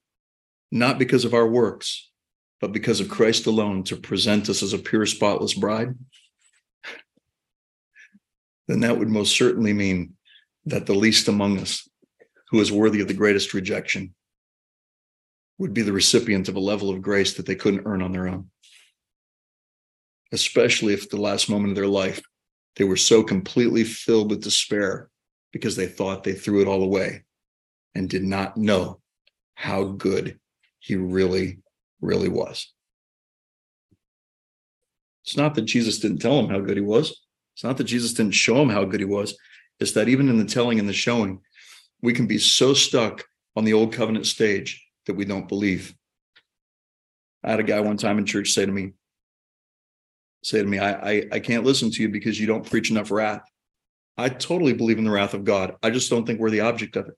not 0.71 0.99
because 0.99 1.25
of 1.25 1.35
our 1.35 1.47
works 1.47 2.11
but 2.61 2.73
because 2.73 3.01
of 3.01 3.09
Christ 3.09 3.47
alone 3.47 3.83
to 3.85 3.97
present 3.97 4.49
us 4.49 4.63
as 4.63 4.73
a 4.73 4.79
pure 4.79 5.07
spotless 5.07 5.55
bride 5.55 5.95
then 8.69 8.81
that 8.81 8.99
would 8.99 9.09
most 9.09 9.37
certainly 9.37 9.73
mean 9.73 10.15
that 10.67 10.87
the 10.87 10.95
least 10.95 11.29
among 11.29 11.59
us 11.59 11.89
who 12.51 12.61
is 12.61 12.73
worthy 12.73 13.01
of 13.01 13.09
the 13.09 13.15
greatest 13.15 13.55
rejection 13.55 14.15
would 15.59 15.73
be 15.73 15.83
the 15.83 15.93
recipient 15.93 16.49
of 16.49 16.57
a 16.57 16.61
level 16.61 16.91
of 16.91 17.03
grace 17.03 17.35
that 17.35 17.47
they 17.47 17.55
couldn't 17.55 17.87
earn 17.87 18.03
on 18.03 18.13
their 18.13 18.29
own 18.29 18.51
especially 20.35 20.93
if 20.93 21.09
the 21.09 21.21
last 21.21 21.49
moment 21.49 21.71
of 21.71 21.77
their 21.77 21.87
life 21.87 22.21
they 22.77 22.85
were 22.85 22.97
so 22.97 23.23
completely 23.23 23.85
filled 23.85 24.31
with 24.31 24.43
despair 24.43 25.09
because 25.53 25.77
they 25.77 25.87
thought 25.87 26.25
they 26.25 26.33
threw 26.33 26.61
it 26.61 26.67
all 26.67 26.83
away 26.83 27.23
and 27.95 28.11
did 28.11 28.25
not 28.25 28.57
know 28.57 29.01
how 29.55 29.85
good 29.85 30.41
he 30.81 30.97
really, 30.97 31.61
really 32.01 32.29
was. 32.29 32.73
It's 35.25 35.37
not 35.37 35.55
that 35.55 35.63
Jesus 35.63 36.01
didn't 36.01 36.19
tell 36.19 36.39
him 36.39 36.49
how 36.49 36.59
good 36.59 36.77
he 36.77 36.83
was. 36.83 37.23
It's 37.55 37.63
not 37.63 37.77
that 37.77 37.85
Jesus 37.85 38.13
didn't 38.13 38.35
show 38.35 38.61
him 38.61 38.69
how 38.69 38.85
good 38.85 39.01
he 39.01 39.07
was. 39.07 39.39
It's 39.79 39.93
that 39.93 40.09
even 40.09 40.29
in 40.29 40.39
the 40.39 40.45
telling 40.45 40.81
and 40.81 40.89
the 40.89 40.93
showing, 40.93 41.41
we 42.03 42.13
can 42.13 42.27
be 42.27 42.39
so 42.39 42.75
stuck 42.75 43.25
on 43.55 43.65
the 43.65 43.73
old 43.73 43.93
covenant 43.93 44.27
stage 44.27 44.85
that 45.07 45.15
we 45.15 45.25
don't 45.25 45.49
believe. 45.49 45.95
I 47.45 47.53
had 47.53 47.61
a 47.61 47.65
guy 47.65 47.79
one 47.81 47.97
time 47.97 48.19
in 48.19 48.27
church 48.27 48.51
say 48.51 48.67
to 48.67 48.73
me, 48.73 48.95
say 50.45 50.61
to 50.61 50.67
me, 50.67 50.79
I, 50.79 50.93
I, 50.93 51.23
I 51.33 51.41
can't 51.41 51.65
listen 51.65 51.91
to 51.91 52.03
you 52.03 52.09
because 52.09 52.39
you 52.39 52.47
don't 52.47 52.69
preach 52.69 52.91
enough 52.91 53.11
wrath. 53.11 53.43
I 54.17 54.29
totally 54.29 54.75
believe 54.75 54.99
in 54.99 55.05
the 55.05 55.11
wrath 55.11 55.35
of 55.35 55.45
God. 55.45 55.75
I 55.83 55.91
just 55.91 56.11
don't 56.11 56.27
think 56.27 56.39
we're 56.39 56.51
the 56.51 56.61
object 56.61 56.97
of 56.97 57.09
it. 57.09 57.15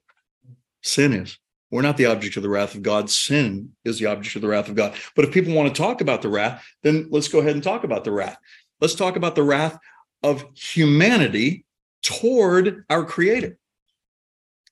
Sin 0.82 1.12
is. 1.12 1.38
We're 1.70 1.82
not 1.82 1.96
the 1.96 2.06
object 2.06 2.36
of 2.36 2.42
the 2.42 2.48
wrath 2.48 2.74
of 2.74 2.82
God. 2.82 3.10
Sin 3.10 3.72
is 3.84 3.98
the 3.98 4.06
object 4.06 4.36
of 4.36 4.42
the 4.42 4.48
wrath 4.48 4.68
of 4.68 4.76
God. 4.76 4.94
But 5.14 5.24
if 5.24 5.32
people 5.32 5.52
want 5.52 5.74
to 5.74 5.82
talk 5.82 6.00
about 6.00 6.22
the 6.22 6.28
wrath, 6.28 6.64
then 6.82 7.08
let's 7.10 7.28
go 7.28 7.40
ahead 7.40 7.54
and 7.54 7.62
talk 7.62 7.84
about 7.84 8.04
the 8.04 8.12
wrath. 8.12 8.38
Let's 8.80 8.94
talk 8.94 9.16
about 9.16 9.34
the 9.34 9.42
wrath 9.42 9.76
of 10.22 10.44
humanity 10.54 11.64
toward 12.02 12.84
our 12.88 13.04
creator. 13.04 13.58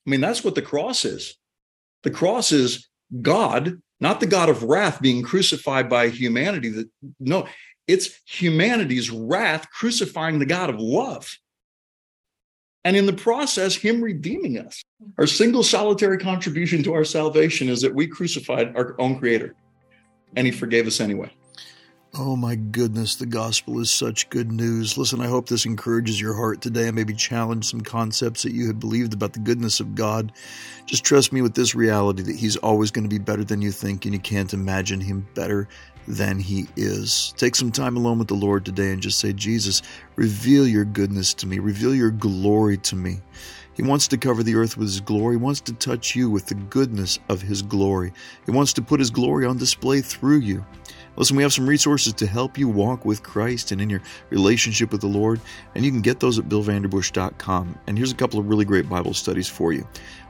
I 0.07 0.11
mean, 0.11 0.21
that's 0.21 0.45
what 0.45 0.55
the 0.55 0.63
cross 0.63 1.05
is. 1.05 1.37
The 2.05 2.11
cross 2.11 2.53
is 2.53 2.89
God, 3.21 3.81
not 4.01 4.21
the 4.21 4.27
God 4.27 4.49
of 4.49 4.63
wrath 4.63 5.01
being 5.01 5.23
crucified 5.23 5.89
by 5.89 6.09
humanity. 6.09 6.69
That 6.69 6.89
no, 7.19 7.49
it's 7.87 8.21
humanity's 8.27 9.11
wrath 9.11 9.71
crucifying 9.71 10.39
the 10.39 10.47
God 10.47 10.71
of 10.71 10.79
love. 10.79 11.39
And 12.85 12.97
in 12.97 13.07
the 13.07 13.15
process, 13.15 13.75
Him 13.75 14.03
redeeming 14.03 14.59
us. 14.59 14.83
Our 15.19 15.27
single 15.27 15.63
solitary 15.63 16.19
contribution 16.19 16.83
to 16.83 16.93
our 16.93 17.05
salvation 17.05 17.69
is 17.69 17.81
that 17.81 17.95
we 17.95 18.07
crucified 18.07 18.77
our 18.77 18.95
own 19.01 19.19
Creator, 19.19 19.55
and 20.37 20.47
He 20.47 20.53
forgave 20.53 20.87
us 20.87 21.01
anyway. 21.01 21.31
Oh 22.17 22.37
my 22.37 22.55
goodness, 22.55 23.17
the 23.17 23.27
gospel 23.27 23.81
is 23.81 23.93
such 23.93 24.31
good 24.31 24.53
news. 24.53 24.97
Listen, 24.97 25.21
I 25.21 25.27
hope 25.27 25.49
this 25.49 25.67
encourages 25.67 26.21
your 26.21 26.35
heart 26.35 26.61
today 26.61 26.87
and 26.87 26.95
maybe 26.95 27.13
challenge 27.13 27.65
some 27.65 27.81
concepts 27.81 28.45
that 28.45 28.53
you 28.53 28.69
had 28.69 28.79
believed 28.79 29.15
about 29.15 29.33
the 29.33 29.41
goodness 29.41 29.81
of 29.81 29.97
God. 29.97 30.31
Just 30.87 31.03
trust 31.03 31.33
me 31.33 31.43
with 31.43 31.55
this 31.55 31.75
reality 31.75 32.23
that 32.23 32.37
He's 32.37 32.57
always 32.59 32.93
going 32.93 33.03
to 33.03 33.09
be 33.09 33.19
better 33.19 33.43
than 33.43 33.63
you 33.63 33.73
think, 33.73 34.05
and 34.05 34.15
you 34.15 34.21
can't 34.21 34.55
imagine 34.55 35.01
Him 35.01 35.27
better 35.35 35.67
than 36.07 36.39
He 36.39 36.67
is. 36.77 37.35
Take 37.37 37.55
some 37.55 37.73
time 37.73 37.97
alone 37.97 38.19
with 38.19 38.29
the 38.29 38.35
Lord 38.35 38.65
today 38.65 38.93
and 38.93 39.03
just 39.03 39.19
say, 39.19 39.33
Jesus, 39.33 39.83
reveal 40.17 40.67
your 40.67 40.85
goodness 40.85 41.35
to 41.35 41.47
me, 41.47 41.59
reveal 41.59 41.95
your 41.95 42.11
glory 42.11 42.77
to 42.79 42.97
me. 42.97 43.21
He 43.75 43.83
wants 43.83 44.07
to 44.09 44.17
cover 44.17 44.43
the 44.43 44.55
earth 44.55 44.77
with 44.77 44.89
His 44.89 45.01
glory. 45.01 45.35
He 45.35 45.43
wants 45.43 45.61
to 45.63 45.73
touch 45.73 46.15
you 46.15 46.31
with 46.31 46.47
the 46.47 46.55
goodness 46.55 47.19
of 47.29 47.43
His 47.43 47.63
glory. 47.63 48.13
He 48.47 48.53
wants 48.53 48.73
to 48.75 48.83
put 48.83 49.01
His 49.01 49.11
glory 49.11 49.47
on 49.47 49.59
display 49.59 50.01
through 50.01 50.39
you. 50.39 50.65
Listen, 51.17 51.37
we 51.37 51.43
have 51.45 51.53
some 51.53 51.69
resources 51.69 52.13
to 52.15 52.27
help 52.27 52.59
you 52.59 52.69
walk 52.69 53.05
with 53.05 53.23
Christ 53.23 53.71
and 53.71 53.81
in 53.81 53.89
your 53.89 54.01
relationship 54.31 54.91
with 54.91 55.01
the 55.01 55.07
Lord, 55.07 55.41
and 55.75 55.85
you 55.85 55.93
can 55.93 56.01
get 56.01 56.19
those 56.19 56.39
at 56.39 56.49
billvanderbush.com. 56.49 57.79
And 57.87 57.97
here's 57.97 58.11
a 58.11 58.17
couple 58.17 58.41
of 58.41 58.49
really 58.49 58.65
great 58.65 58.89
Bible 58.89 59.15
studies 59.15 59.49
for 59.49 59.73
you. 59.73 59.87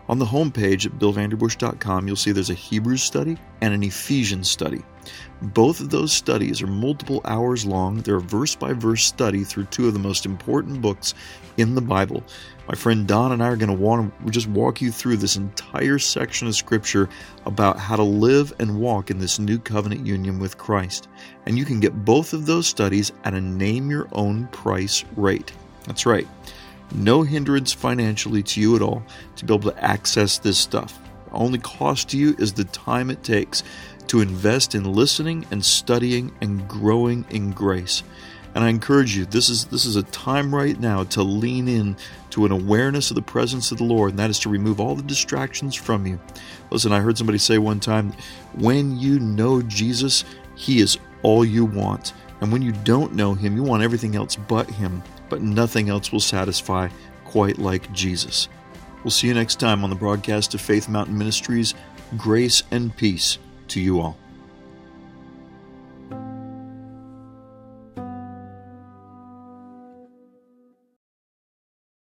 On 0.09 0.19
the 0.19 0.27
homepage 0.27 0.85
at 0.85 0.99
billvanderbush.com, 0.99 2.07
you'll 2.07 2.17
see 2.17 2.33
there's 2.33 2.51
a 2.51 2.55
Hebrews 2.55 3.03
study 3.03 3.39
and 3.63 3.73
an 3.73 3.83
Ephesians 3.83 4.51
study. 4.51 4.83
Both 5.41 5.81
of 5.81 5.91
those 5.91 6.13
studies 6.13 6.63
are 6.63 6.67
multiple 6.67 7.21
hours 7.25 7.65
long. 7.65 7.99
They're 7.99 8.17
a 8.17 8.21
verse 8.21 8.55
by 8.55 8.73
verse 8.73 9.05
study 9.05 9.45
through 9.45 9.65
two 9.67 9.87
of 9.87 9.95
the 9.95 9.99
most 9.99 10.27
important 10.27 10.83
books 10.83 11.15
in 11.57 11.75
the 11.75 11.81
Bible. 11.81 12.23
My 12.69 12.75
friend 12.75 13.07
Don 13.07 13.33
and 13.33 13.43
I 13.43 13.49
are 13.49 13.57
going 13.57 13.75
to 13.75 13.75
want 13.75 14.13
to 14.25 14.31
just 14.31 14.49
walk 14.49 14.81
you 14.81 14.91
through 14.91 15.19
this 15.19 15.37
entire 15.37 15.99
section 15.99 16.49
of 16.49 16.55
Scripture 16.55 17.09
about 17.45 17.79
how 17.79 17.97
to 17.97 18.03
live 18.03 18.55
and 18.59 18.81
walk 18.81 19.11
in 19.11 19.19
this 19.19 19.39
new 19.39 19.59
covenant 19.59 20.07
union 20.07 20.39
with 20.39 20.57
Christ. 20.57 21.09
And 21.47 21.59
you 21.59 21.65
can 21.65 21.81
get 21.81 22.05
both 22.05 22.33
of 22.33 22.47
those 22.47 22.67
studies 22.67 23.13
at 23.25 23.35
a 23.35 23.41
name 23.41 23.91
your 23.91 24.09
own 24.13 24.47
price 24.49 25.05
rate. 25.17 25.53
That's 25.87 26.07
right. 26.07 26.27
No 26.93 27.23
hindrance 27.23 27.73
financially 27.73 28.43
to 28.43 28.61
you 28.61 28.77
at 28.77 28.83
all 28.83 29.03
to 29.37 29.45
be 29.45 29.55
able 29.55 29.71
to 29.71 29.85
access 29.85 30.39
this 30.39 30.59
stuff. 30.59 30.99
Only 31.33 31.59
cost 31.59 32.11
to 32.11 32.19
you 32.19 32.37
is 32.39 32.53
the 32.53 32.65
time 32.65 33.11
it 33.11 33.23
takes 33.23 33.63
to 34.09 34.21
invest 34.21 34.75
in 34.75 34.85
listening 34.85 35.47
and 35.51 35.65
studying 35.65 36.33
and 36.41 36.69
growing 36.69 37.25
in 37.31 37.51
grace. 37.51 38.03
And 38.55 38.63
I 38.63 38.69
encourage 38.69 39.17
you, 39.17 39.25
this 39.25 39.49
is 39.49 39.65
this 39.67 39.85
is 39.85 39.97
a 39.97 40.05
time 40.05 40.55
right 40.55 40.79
now 40.79 41.03
to 41.05 41.25
lean 41.25 41.67
in 41.67 41.97
to 42.31 42.45
an 42.45 42.53
awareness 42.53 43.11
of 43.11 43.17
the 43.17 43.23
presence 43.23 43.73
of 43.73 43.79
the 43.79 43.85
Lord, 43.85 44.11
and 44.11 44.19
that 44.21 44.31
is 44.31 44.39
to 44.41 44.49
remove 44.49 44.81
all 44.81 44.95
the 44.95 45.03
distractions 45.03 45.75
from 45.75 46.07
you. 46.07 46.21
Listen, 46.71 46.93
I 46.93 47.01
heard 47.01 47.19
somebody 47.19 47.39
say 47.39 47.59
one 47.59 47.81
time, 47.81 48.13
when 48.55 48.97
you 48.97 49.19
know 49.19 49.61
Jesus, 49.63 50.25
he 50.55 50.81
is 50.81 50.99
all 51.23 51.45
you 51.45 51.65
want. 51.65 52.13
And 52.41 52.53
when 52.53 52.63
you 52.63 52.73
don't 52.85 53.15
know 53.15 53.35
him, 53.35 53.57
you 53.57 53.63
want 53.63 53.83
everything 53.83 54.15
else 54.15 54.37
but 54.37 54.71
him, 54.71 55.03
but 55.35 55.43
nothing 55.43 55.89
else 55.89 56.13
will 56.13 56.21
satisfy 56.21 56.89
quite 57.25 57.59
like 57.59 57.91
Jesus. 57.91 58.49
We'll 59.03 59.11
see 59.11 59.27
you 59.27 59.35
next 59.35 59.59
time 59.59 59.83
on 59.83 59.91
the 59.91 59.97
broadcast 59.97 60.55
of 60.55 60.61
Faith 60.61 60.89
Mountain 60.89 61.19
Ministries. 61.19 61.75
Grace 62.17 62.63
and 62.71 62.97
peace 62.97 63.39
to 63.67 63.81
you 63.81 64.01
all. 64.01 64.17